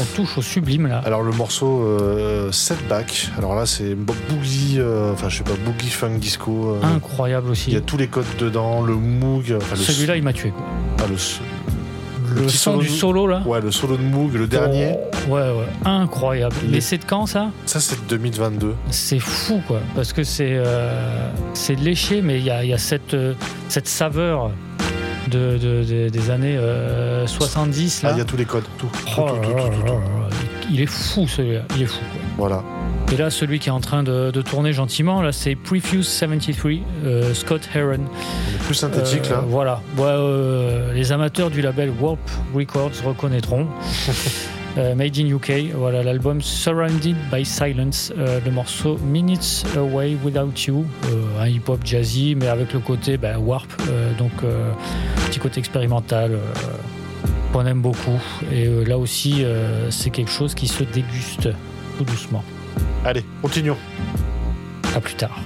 on 0.00 0.04
touche 0.16 0.38
au 0.38 0.42
sublime 0.42 0.86
là. 0.86 1.00
Alors 1.04 1.22
le 1.22 1.32
morceau 1.32 1.82
euh, 1.86 2.52
Setback. 2.52 3.28
Alors 3.38 3.54
là, 3.54 3.64
c'est 3.66 3.94
bo- 3.94 4.14
boogie, 4.28 4.76
euh, 4.78 5.12
enfin 5.12 5.28
je 5.28 5.38
sais 5.38 5.44
pas, 5.44 5.52
boogie 5.64 5.90
funk 5.90 6.18
disco. 6.18 6.76
euh, 6.82 6.86
Incroyable 6.86 7.48
il 7.48 7.52
aussi. 7.52 7.70
y 7.72 7.76
a 7.76 7.80
tous 7.80 7.96
les 7.96 8.08
codes 8.08 8.24
dedans, 8.38 8.82
le 8.82 8.94
moog. 8.94 9.54
enfin, 9.56 9.76
Celui-là, 9.76 10.16
il 10.16 10.22
m'a 10.22 10.32
tué. 10.32 10.50
Quoi. 10.50 10.62
ah, 11.02 11.06
le, 11.08 12.48
son 12.48 12.78
du 12.78 12.88
solo 12.88 13.26
là. 13.26 13.42
Ouais, 13.46 13.60
le 13.60 13.70
solo 13.70 13.96
de 13.96 14.02
moog, 14.02 14.34
le 14.34 14.46
dernier. 14.46 14.94
Ouais, 15.28 15.40
ouais, 15.40 15.66
incroyable. 15.84 16.56
Les- 16.64 16.68
Mais 16.68 16.80
c'est 16.80 16.98
de 16.98 17.04
quand 17.04 17.26
ça? 17.26 17.50
Ça, 17.66 17.78
c'est 17.80 17.96
de 17.96 18.08
2022. 18.08 18.74
C'est 18.90 19.18
fou 19.18 19.60
quoi, 19.66 19.80
parce 19.94 20.12
que 20.12 20.24
c'est 20.24 20.52
euh, 20.52 21.28
c'est 21.54 21.74
léché, 21.78 22.22
mais 22.22 22.38
il 22.38 22.44
y 22.44 22.50
a, 22.50 22.64
il 22.64 22.70
y 22.70 22.72
a 22.74 22.78
cette, 22.78 23.14
euh, 23.14 23.34
cette 23.68 23.88
saveur 23.88 24.50
de, 25.32 25.58
de- 25.58 25.84
de- 25.84 26.08
des 26.08 26.30
années 26.30 26.56
euh, 26.56 27.26
70 27.26 28.02
Ah, 28.04 28.08
là. 28.08 28.12
il 28.14 28.18
y 28.18 28.20
a 28.20 28.24
tous 28.24 28.36
les 28.36 28.44
codes. 28.44 28.64
Tout. 28.78 28.88
Il 30.70 30.80
est 30.80 30.86
fou 30.86 31.26
celui-là, 31.28 31.62
il 31.76 31.82
est 31.82 31.86
fou. 31.86 31.98
quoi. 32.12 32.20
Voilà. 32.38 32.62
Et 33.12 33.16
là, 33.16 33.28
celui 33.28 33.58
qui 33.58 33.68
est 33.68 33.72
en 33.72 33.80
train 33.80 34.02
de, 34.02 34.30
de 34.30 34.40
tourner 34.42 34.72
gentiment, 34.72 35.20
là, 35.20 35.32
c'est 35.32 35.54
Prefuse 35.54 36.06
73, 36.08 36.78
euh, 37.04 37.34
Scott 37.34 37.68
Heron. 37.74 37.98
Plus 38.64 38.74
synthétique 38.74 39.26
Euh, 39.26 39.34
là. 39.34 39.44
Voilà. 39.46 39.80
Ouais, 39.98 40.04
euh, 40.06 40.94
les 40.94 41.12
amateurs 41.12 41.50
du 41.50 41.60
label 41.60 41.90
Warp 42.00 42.18
Records 42.54 42.92
reconnaîtront. 43.04 43.66
Euh, 44.78 44.94
Made 44.94 45.18
in 45.18 45.26
UK, 45.26 45.74
voilà 45.74 46.02
l'album 46.02 46.40
Surrounded 46.40 47.16
by 47.30 47.44
Silence, 47.44 48.12
euh, 48.16 48.40
le 48.42 48.50
morceau 48.50 48.96
Minutes 48.98 49.64
Away 49.76 50.16
Without 50.24 50.52
You, 50.66 50.86
euh, 51.04 51.42
un 51.42 51.46
hip-hop 51.46 51.80
jazzy, 51.84 52.34
mais 52.34 52.48
avec 52.48 52.72
le 52.72 52.80
côté 52.80 53.18
bah, 53.18 53.38
Warp, 53.38 53.70
donc 54.18 54.32
petit 55.26 55.38
côté 55.38 55.58
expérimental, 55.58 56.38
qu'on 57.52 57.66
aime 57.66 57.82
beaucoup. 57.82 58.20
Et 58.50 58.66
là 58.84 58.96
aussi, 58.96 59.44
c'est 59.90 60.10
quelque 60.10 60.30
chose 60.30 60.54
qui 60.54 60.68
se 60.68 60.84
déguste 60.84 61.48
tout 61.98 62.04
doucement. 62.04 62.44
Allez, 63.04 63.24
continuons. 63.42 63.76
À 64.94 65.00
plus 65.00 65.14
tard. 65.14 65.38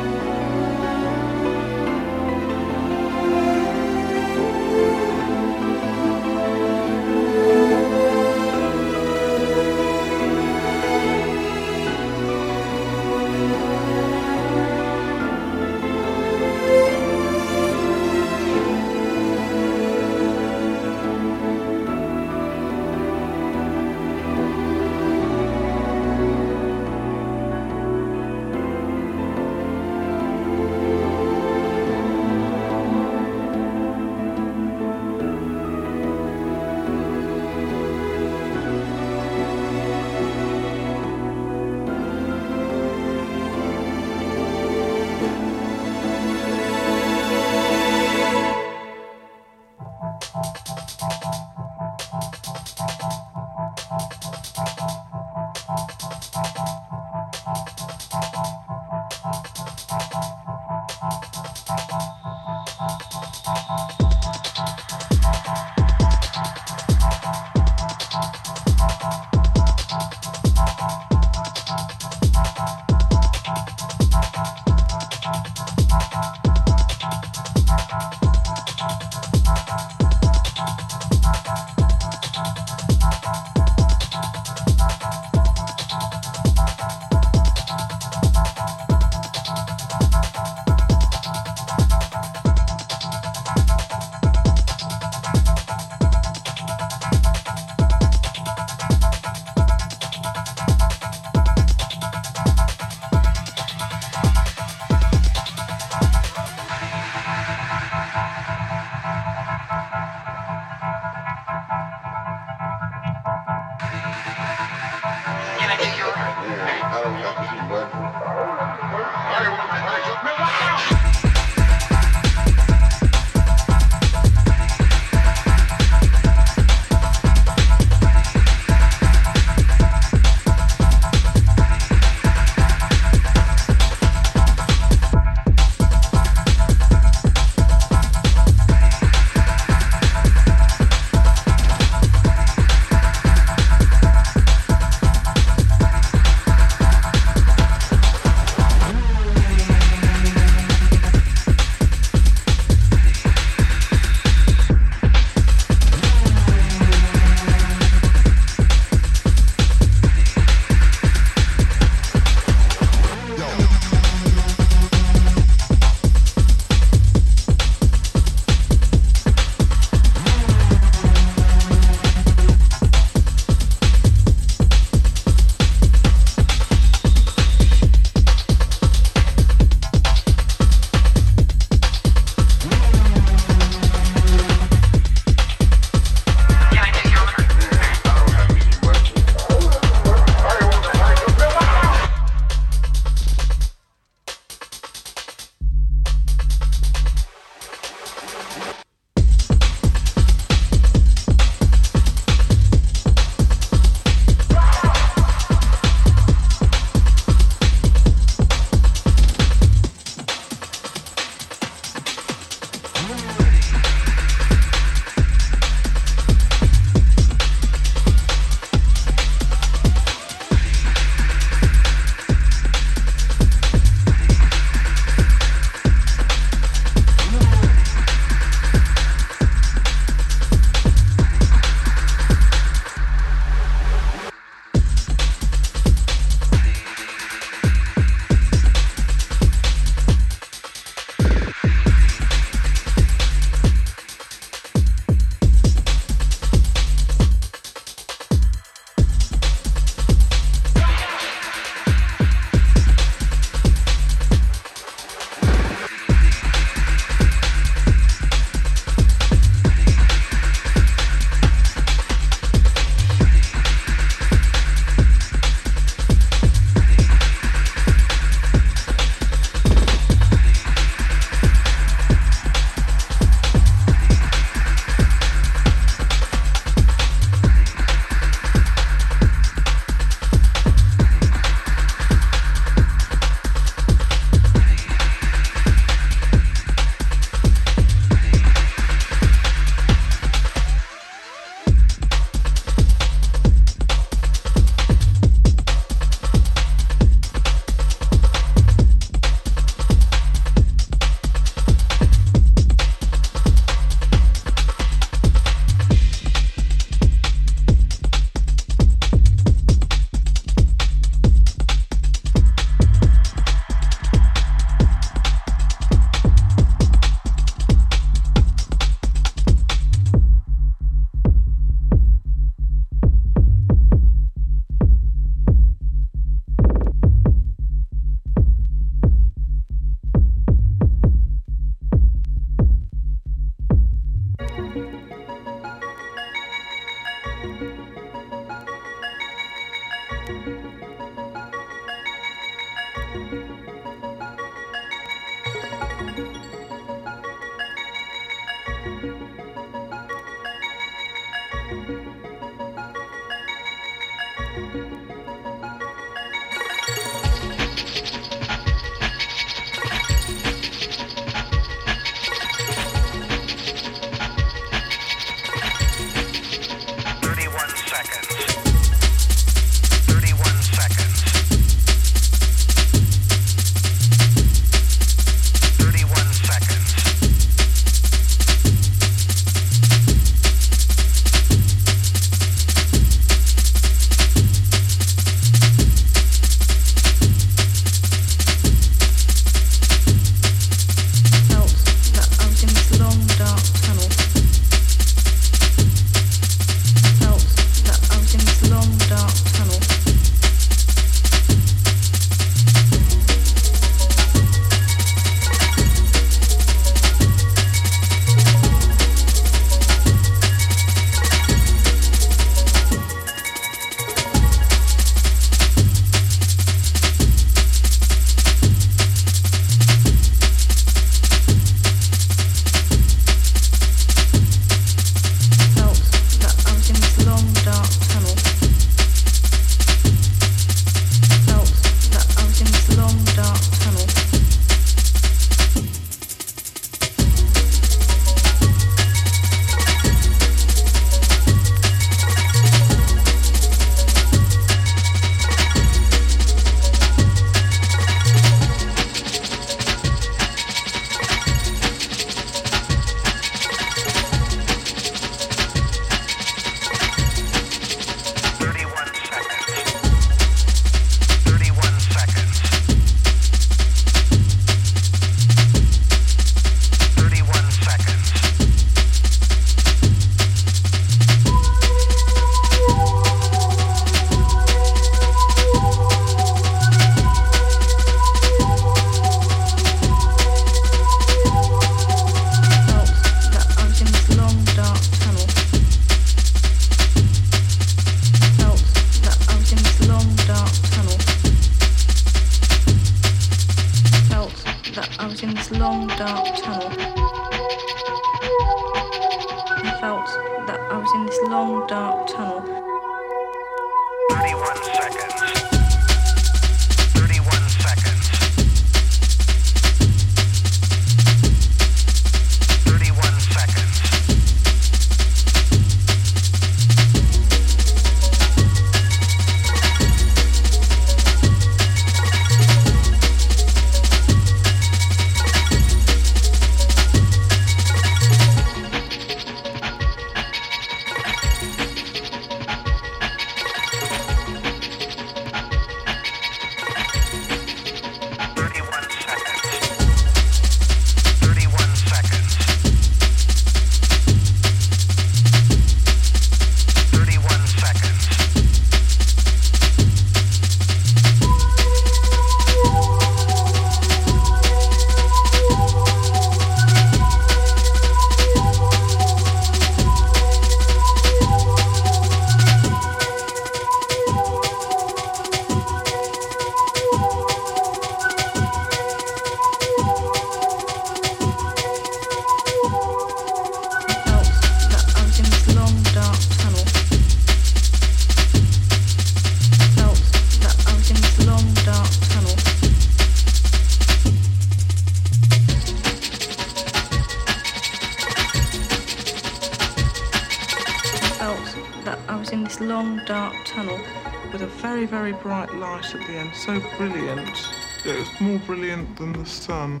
different 599.04 599.16
than 599.16 599.42
the 599.42 599.48
sun. 599.48 600.00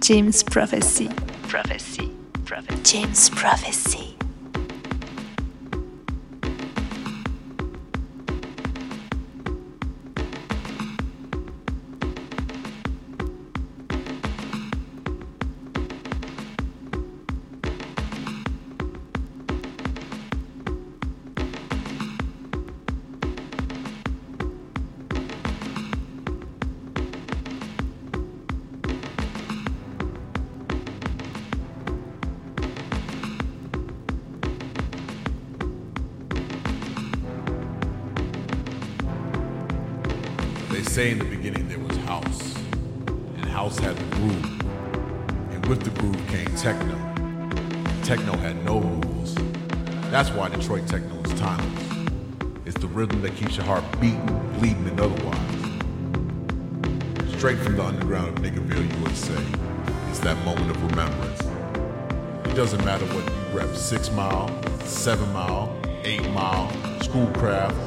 James 0.00 0.42
Prophecy. 0.42 1.08
Prophecy. 1.48 2.10
Prophecy. 2.44 2.82
James 2.82 3.30
Prophecy. 3.30 3.91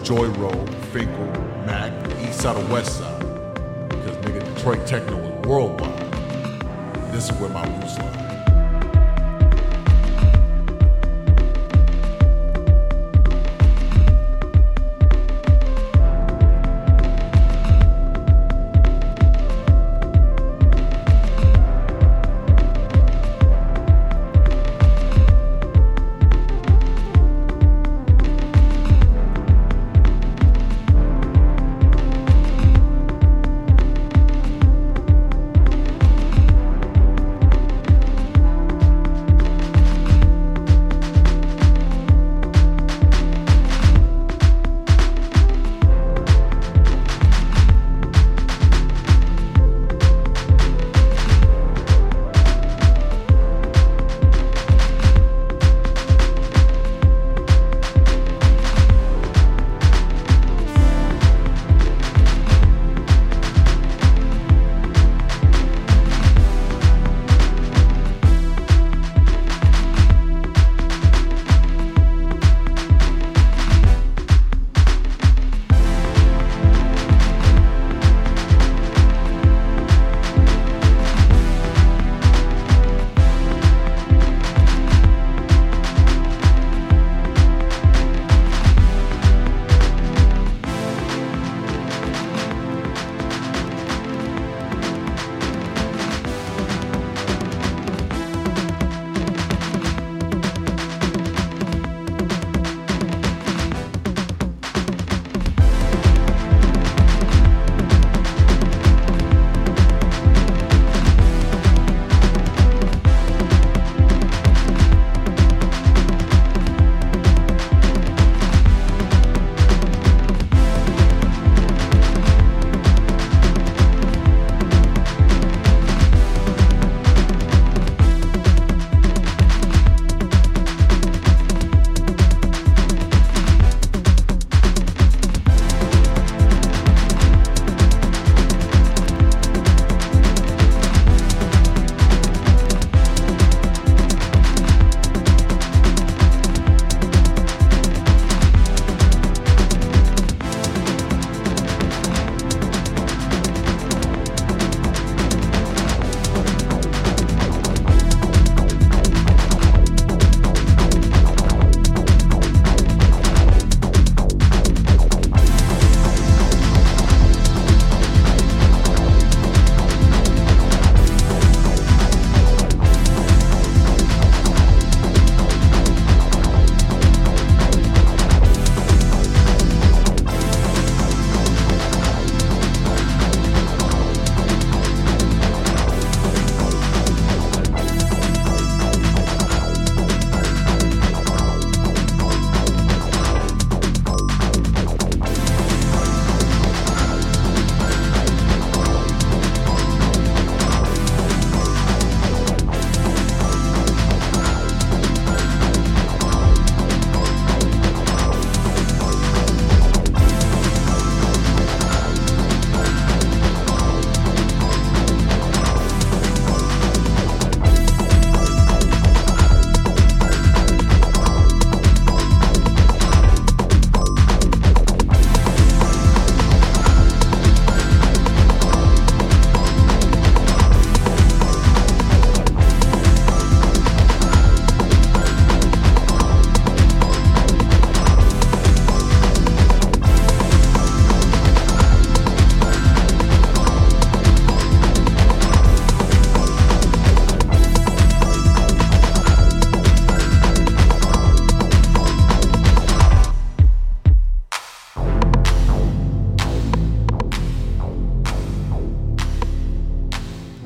Joy 0.06 0.27
Road, 0.27 0.69
Finkel, 0.94 1.26
Mac, 1.65 1.91
East 2.22 2.41
Side 2.41 2.56
or 2.56 2.72
West 2.72 2.99
Side. 2.99 3.19
Because 3.90 4.15
nigga, 4.18 4.53
Detroit 4.53 4.86
techno 4.86 5.18
is 5.18 5.48
worldwide. 5.48 6.11
This 7.11 7.32
is 7.32 7.32
where 7.40 7.49
my 7.49 7.65
roots 7.80 7.98
lie. 7.98 8.45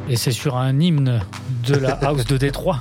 Et 0.10 0.16
c'est 0.16 0.32
sur 0.32 0.58
un 0.58 0.80
hymne 0.80 1.22
de 1.68 1.76
la 1.76 1.92
house 2.02 2.26
de 2.26 2.38
Détroit 2.38 2.80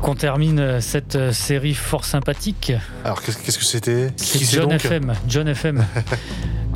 qu'on 0.00 0.14
termine 0.14 0.80
cette 0.80 1.32
série 1.32 1.74
fort 1.74 2.04
sympathique. 2.04 2.72
Alors, 3.04 3.20
qu'est-ce 3.20 3.58
que 3.58 3.64
c'était? 3.64 4.12
C'est 4.16 4.44
John 4.44 4.70
FM. 4.72 5.12
John 5.28 5.48
FM. 5.48 5.84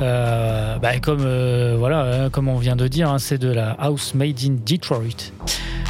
Euh, 0.01 0.77
bah, 0.77 0.99
comme, 0.99 1.23
euh, 1.25 1.75
voilà, 1.77 2.25
hein, 2.25 2.29
comme 2.29 2.49
on 2.49 2.57
vient 2.57 2.75
de 2.75 2.87
dire, 2.87 3.09
hein, 3.09 3.19
c'est 3.19 3.37
de 3.37 3.47
la 3.47 3.71
house 3.71 4.13
made 4.13 4.39
in 4.43 4.57
Detroit. 4.65 5.31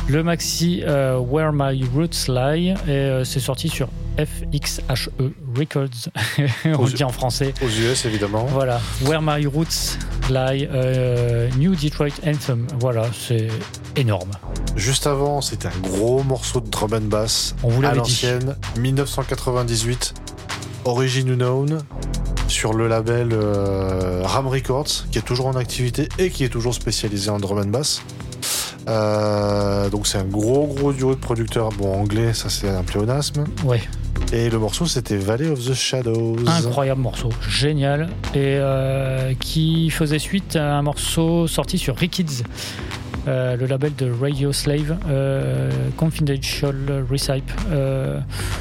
Le 0.07 0.21
maxi 0.21 0.83
euh, 0.85 1.17
Where 1.17 1.51
My 1.51 1.83
Roots 1.91 2.27
Lie, 2.27 2.75
c'est 3.23 3.39
sorti 3.39 3.69
sur 3.69 3.87
FXHE 4.17 5.09
Records. 5.57 6.09
on 6.65 6.73
Aux- 6.75 6.85
le 6.87 6.91
dit 6.93 7.03
en 7.03 7.09
français. 7.09 7.53
Aux 7.61 7.67
US, 7.69 8.05
évidemment. 8.05 8.45
Voilà, 8.45 8.79
Where 9.03 9.21
My 9.21 9.45
Roots 9.45 9.97
Lie, 10.29 10.67
euh, 10.71 11.49
New 11.57 11.75
Detroit 11.75 12.07
Anthem. 12.25 12.65
Voilà, 12.79 13.05
c'est 13.13 13.47
énorme. 13.95 14.31
Juste 14.75 15.07
avant, 15.07 15.41
c'était 15.41 15.67
un 15.67 15.79
gros 15.87 16.23
morceau 16.23 16.59
de 16.61 16.69
drum 16.69 16.93
and 16.93 17.01
bass 17.09 17.55
On 17.63 17.69
vous 17.69 17.81
l'avait 17.81 17.93
dit. 17.95 17.99
l'ancienne, 17.99 18.55
1998, 18.77 20.13
Origin 20.85 21.29
Unknown, 21.31 21.79
sur 22.47 22.73
le 22.73 22.87
label 22.87 23.29
euh, 23.33 24.21
Ram 24.23 24.47
Records, 24.47 25.05
qui 25.11 25.17
est 25.17 25.21
toujours 25.23 25.47
en 25.47 25.55
activité 25.55 26.09
et 26.19 26.29
qui 26.29 26.43
est 26.43 26.49
toujours 26.49 26.73
spécialisé 26.73 27.29
en 27.29 27.39
drum 27.39 27.59
and 27.59 27.69
bass. 27.69 28.01
Euh, 28.87 29.89
donc 29.89 30.05
c'est 30.05 30.19
un 30.19 30.25
gros 30.25 30.67
gros 30.67 30.93
duo 30.93 31.15
de 31.15 31.19
producteurs, 31.19 31.69
bon 31.69 31.91
anglais, 32.01 32.33
ça 32.33 32.49
c'est 32.49 32.69
un 32.69 32.83
pléonasme. 32.83 33.45
Ouais. 33.63 33.81
Et 34.33 34.49
le 34.49 34.59
morceau 34.59 34.85
c'était 34.85 35.17
Valley 35.17 35.49
of 35.49 35.63
the 35.63 35.73
Shadows. 35.73 36.37
Incroyable 36.47 37.01
morceau, 37.01 37.29
génial, 37.47 38.09
et 38.33 38.57
euh, 38.59 39.33
qui 39.39 39.89
faisait 39.89 40.19
suite 40.19 40.55
à 40.55 40.77
un 40.77 40.81
morceau 40.81 41.47
sorti 41.47 41.77
sur 41.77 41.95
Rikids, 41.95 42.43
euh, 43.27 43.55
le 43.55 43.65
label 43.65 43.95
de 43.95 44.11
Radio 44.11 44.53
Slave, 44.53 44.97
euh, 45.09 45.71
Confidential 45.97 46.75
Recipe. 47.09 47.51
Euh, 47.71 48.19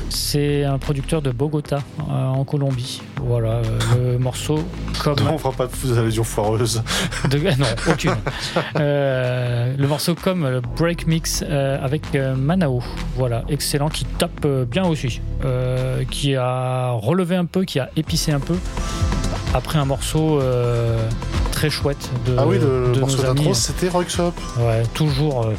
c'est 0.09 0.65
un 0.65 0.78
producteur 0.78 1.20
de 1.20 1.31
Bogota, 1.31 1.82
en 1.99 2.45
Colombie. 2.45 3.03
Voilà, 3.20 3.61
le 3.97 4.19
morceau 4.19 4.61
comme. 5.03 5.16
Non, 5.20 5.35
on 5.35 5.39
fera 5.39 5.53
pas 5.53 5.66
de 5.66 5.99
allusions 5.99 6.24
foireuses. 6.24 6.82
De... 7.31 7.39
Non, 7.39 7.66
aucune. 7.91 8.15
Le 8.74 9.86
morceau 9.86 10.15
comme 10.15 10.49
le 10.49 10.61
break 10.61 11.07
mix 11.07 11.43
avec 11.43 12.03
Manao. 12.15 12.82
Voilà, 13.16 13.45
excellent, 13.49 13.89
qui 13.89 14.05
tape 14.05 14.47
bien 14.70 14.85
aussi. 14.85 15.20
Qui 16.11 16.36
a 16.36 16.91
relevé 16.93 17.36
un 17.36 17.47
peu, 17.47 17.65
qui 17.65 17.78
a 17.78 17.91
épicé 17.97 18.32
un 18.32 18.41
peu. 18.41 18.57
Après 19.55 19.78
un 19.78 19.85
morceau 19.85 20.41
très 21.55 21.70
chouette 21.70 22.10
de. 22.26 22.36
ah 22.36 22.47
oui, 22.47 22.59
le 22.59 22.93
de 22.93 23.01
morceau 23.01 23.22
d'intro 23.22 23.55
c'était 23.55 23.89
Rockshop. 23.89 24.32
Ouais, 24.59 24.82
toujours. 24.93 25.47
euh, 25.47 25.55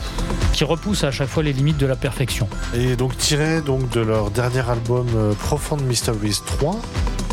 qui 0.53 0.63
repousse 0.63 1.03
à 1.03 1.11
chaque 1.11 1.30
fois 1.30 1.41
les 1.41 1.53
limites 1.53 1.77
de 1.77 1.85
la 1.85 1.95
perfection. 1.95 2.47
Et 2.73 2.95
donc 2.95 3.17
tiré 3.17 3.61
donc 3.61 3.89
de 3.89 4.01
leur 4.01 4.30
dernier 4.30 4.69
album 4.69 5.07
euh, 5.15 5.34
Profound 5.34 5.81
Mysteries 5.84 6.39
3. 6.45 6.76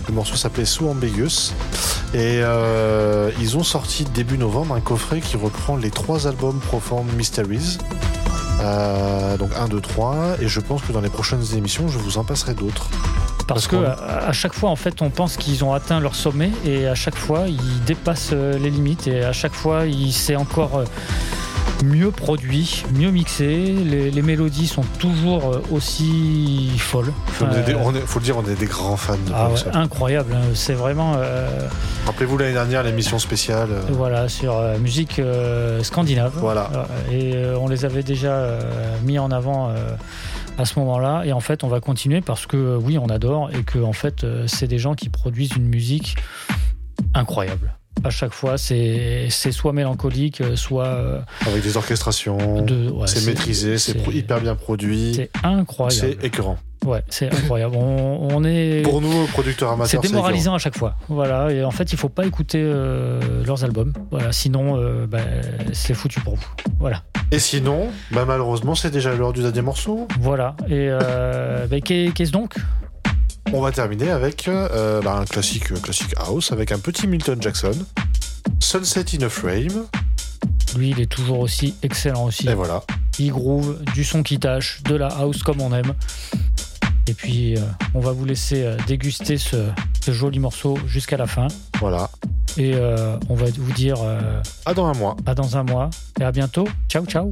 Le 0.09 0.15
morceau 0.15 0.37
s'appelait 0.37 0.65
So 0.65 0.89
Ambiguous. 0.89 1.53
Et 2.15 2.41
euh, 2.43 3.31
ils 3.41 3.57
ont 3.57 3.63
sorti 3.65 4.05
début 4.05 4.39
novembre 4.39 4.75
un 4.75 4.81
coffret 4.81 5.21
qui 5.21 5.37
reprend 5.37 5.77
les 5.77 5.91
trois 5.91 6.27
albums 6.27 6.59
Profound 6.61 7.13
Mysteries. 7.17 7.79
Donc 9.39 9.51
1, 9.59 9.69
2, 9.69 9.81
3. 9.81 10.37
Et 10.41 10.47
je 10.49 10.61
pense 10.61 10.83
que 10.83 10.93
dans 10.93 11.01
les 11.01 11.09
prochaines 11.09 11.45
émissions, 11.57 11.89
je 11.89 11.99
vous 11.99 12.19
en 12.19 12.25
passerai 12.25 12.55
d'autres. 12.55 12.89
Parce, 13.47 13.67
que 13.67 13.77
à, 13.77 14.29
à 14.29 14.33
chaque 14.33 14.55
fois, 14.55 14.71
en 14.71 14.77
fait, 14.77 15.03
on 15.03 15.11
pense 15.11 15.37
qu'ils 15.37 15.65
ont 15.65 15.73
atteint 15.73 16.01
leur 16.01 16.15
sommet 16.15 16.51
et 16.65 16.87
à 16.87 16.95
chaque 16.95 17.17
fois, 17.17 17.45
ils 17.49 17.85
dépassent 17.85 18.31
euh, 18.33 18.59
les 18.59 18.71
limites 18.71 19.07
et 19.07 19.25
à 19.25 19.33
chaque 19.33 19.55
fois, 19.55 19.85
il 19.87 20.13
s'est 20.13 20.37
encore 20.37 20.79
euh, 20.79 20.85
mieux 21.85 22.11
produit, 22.13 22.85
mieux 22.95 23.11
mixé. 23.11 23.75
Les, 23.85 24.11
les 24.11 24.23
mélodies 24.23 24.69
sont 24.69 24.85
toujours 24.99 25.53
euh, 25.53 25.63
aussi 25.73 26.71
folles. 26.79 27.13
Des- 27.67 27.75
on 27.75 27.93
est- 27.95 28.01
faut 28.07 28.21
le 28.21 28.25
dire, 28.25 28.37
on 28.39 28.49
est 28.49 28.55
des 28.59 28.67
grands 28.67 28.97
fans 28.97 29.15
de 29.15 29.33
ah 29.35 29.49
ouais, 29.51 29.55
incroyable, 29.75 30.33
hein. 30.35 30.43
c'est 30.55 30.75
vraiment 30.75 31.15
euh, 31.17 31.49
Rappelez-vous 32.07 32.39
l'année 32.39 32.53
dernière, 32.53 32.83
l'émission 32.85 33.19
spéciale. 33.19 33.69
euh, 33.71 33.81
voilà 33.91 34.29
sur 34.29 34.57
euh, 34.57 34.79
musique 34.79 35.21
scandinave. 35.83 36.33
Voilà. 36.37 36.71
Et 37.11 37.35
on 37.61 37.67
les 37.69 37.85
avait 37.85 38.03
déjà 38.05 38.47
mis 39.05 39.19
en 39.19 39.31
avant 39.33 39.71
à 40.59 40.65
ce 40.65 40.79
moment-là. 40.81 41.23
Et 41.25 41.33
en 41.33 41.41
fait, 41.41 41.65
on 41.65 41.69
va 41.69 41.81
continuer 41.81 42.21
parce 42.21 42.47
que 42.47 42.57
euh, 42.57 42.77
oui, 42.77 42.99
on 42.99 43.07
adore 43.07 43.51
et 43.51 43.63
que 43.63 43.79
en 43.79 43.93
fait, 43.93 44.25
euh, 44.25 44.47
c'est 44.47 44.67
des 44.69 44.79
gens 44.79 44.95
qui 44.95 45.09
produisent 45.09 45.57
une 45.57 45.69
musique 45.69 46.17
incroyable. 47.15 47.75
À 48.05 48.11
chaque 48.11 48.33
fois, 48.33 48.57
c'est 48.59 49.29
soit 49.31 49.73
mélancolique, 49.73 50.41
euh, 50.41 50.57
soit 50.57 51.23
Avec 51.47 51.63
des 51.63 51.77
orchestrations. 51.77 52.63
de- 52.63 52.91
ouais, 52.91 53.07
c'est 53.07 53.25
maîtrisé, 53.27 53.79
c'est 53.79 53.97
hyper 54.13 54.41
bien 54.41 54.55
produit. 54.55 55.13
C'est 55.15 55.31
incroyable. 55.45 56.17
C'est 56.21 56.27
écœurant. 56.27 56.59
Ouais, 56.85 57.03
c'est 57.09 57.33
incroyable. 57.33 57.77
On, 57.77 58.29
on 58.33 58.45
est. 58.45 58.83
Pour 58.83 59.01
nous, 59.01 59.27
producteurs 59.29 59.71
amateurs, 59.71 60.03
C'est 60.03 60.09
démoralisant 60.09 60.55
à 60.55 60.59
chaque 60.59 60.77
fois. 60.77 60.97
Voilà. 61.09 61.51
Et 61.53 61.63
en 61.65 61.71
fait, 61.71 61.93
il 61.93 61.99
faut 61.99 62.09
pas 62.09 62.27
écouter 62.27 62.61
euh, 62.63 63.45
leurs 63.45 63.63
albums. 63.65 63.93
Voilà. 64.11 64.33
Sinon, 64.33 64.77
euh, 64.79 65.07
bah, 65.07 65.21
c'est 65.73 65.95
foutu 65.95 66.21
pour 66.21 66.35
vous. 66.37 66.47
Voilà. 66.81 67.03
Et 67.31 67.39
sinon, 67.39 67.89
bah 68.11 68.25
malheureusement, 68.27 68.75
c'est 68.75 68.91
déjà 68.91 69.15
l'heure 69.15 69.33
du 69.33 69.43
dernier 69.43 69.63
morceau. 69.63 70.09
Voilà. 70.21 70.57
Et 70.67 70.89
euh, 70.91 71.67
bah, 71.67 71.81
qu'est- 71.81 72.13
qu'est-ce 72.15 72.33
donc? 72.33 72.55
On 73.53 73.61
va 73.61 73.71
terminer 73.71 74.11
avec 74.11 74.49
euh, 74.49 75.01
bah, 75.03 75.17
un 75.21 75.25
classique, 75.25 75.73
classique 75.83 76.15
house, 76.17 76.53
avec 76.53 76.73
un 76.73 76.79
petit 76.79 77.07
Milton 77.07 77.41
Jackson, 77.41 77.73
Sunset 78.61 79.05
in 79.19 79.25
a 79.25 79.29
Frame. 79.29 79.85
Lui, 80.77 80.91
il 80.91 81.01
est 81.01 81.07
toujours 81.07 81.39
aussi 81.41 81.75
excellent 81.83 82.25
aussi. 82.25 82.49
Et 82.49 82.55
voilà. 82.55 82.83
Il 83.19 83.31
groove, 83.31 83.79
du 83.95 84.05
son 84.05 84.23
qui 84.23 84.39
tâche, 84.39 84.83
de 84.85 84.95
la 84.97 85.09
house 85.09 85.43
comme 85.43 85.61
on 85.61 85.73
aime. 85.75 85.93
Et 87.09 87.15
puis, 87.15 87.57
euh, 87.57 87.61
on 87.95 88.01
va 88.01 88.13
vous 88.13 88.25
laisser 88.25 88.63
euh, 88.63 88.77
déguster 88.87 89.37
ce, 89.37 89.69
ce 90.05 90.13
joli 90.13 90.39
morceau 90.39 90.79
jusqu'à 90.87 91.17
la 91.17 91.27
fin. 91.27 91.49
Voilà. 91.81 92.11
Et 92.57 92.75
euh, 92.75 93.17
on 93.29 93.35
va 93.35 93.47
vous 93.57 93.73
dire 93.73 93.97
À 94.67 94.75
dans 94.75 94.87
un 94.87 94.95
mois. 94.95 95.17
à 95.27 95.35
dans 95.35 95.57
un 95.57 95.63
mois. 95.63 95.91
Et 96.21 96.25
à 96.25 96.33
bientôt. 96.33 96.69
Ciao, 96.89 97.05
ciao. 97.07 97.31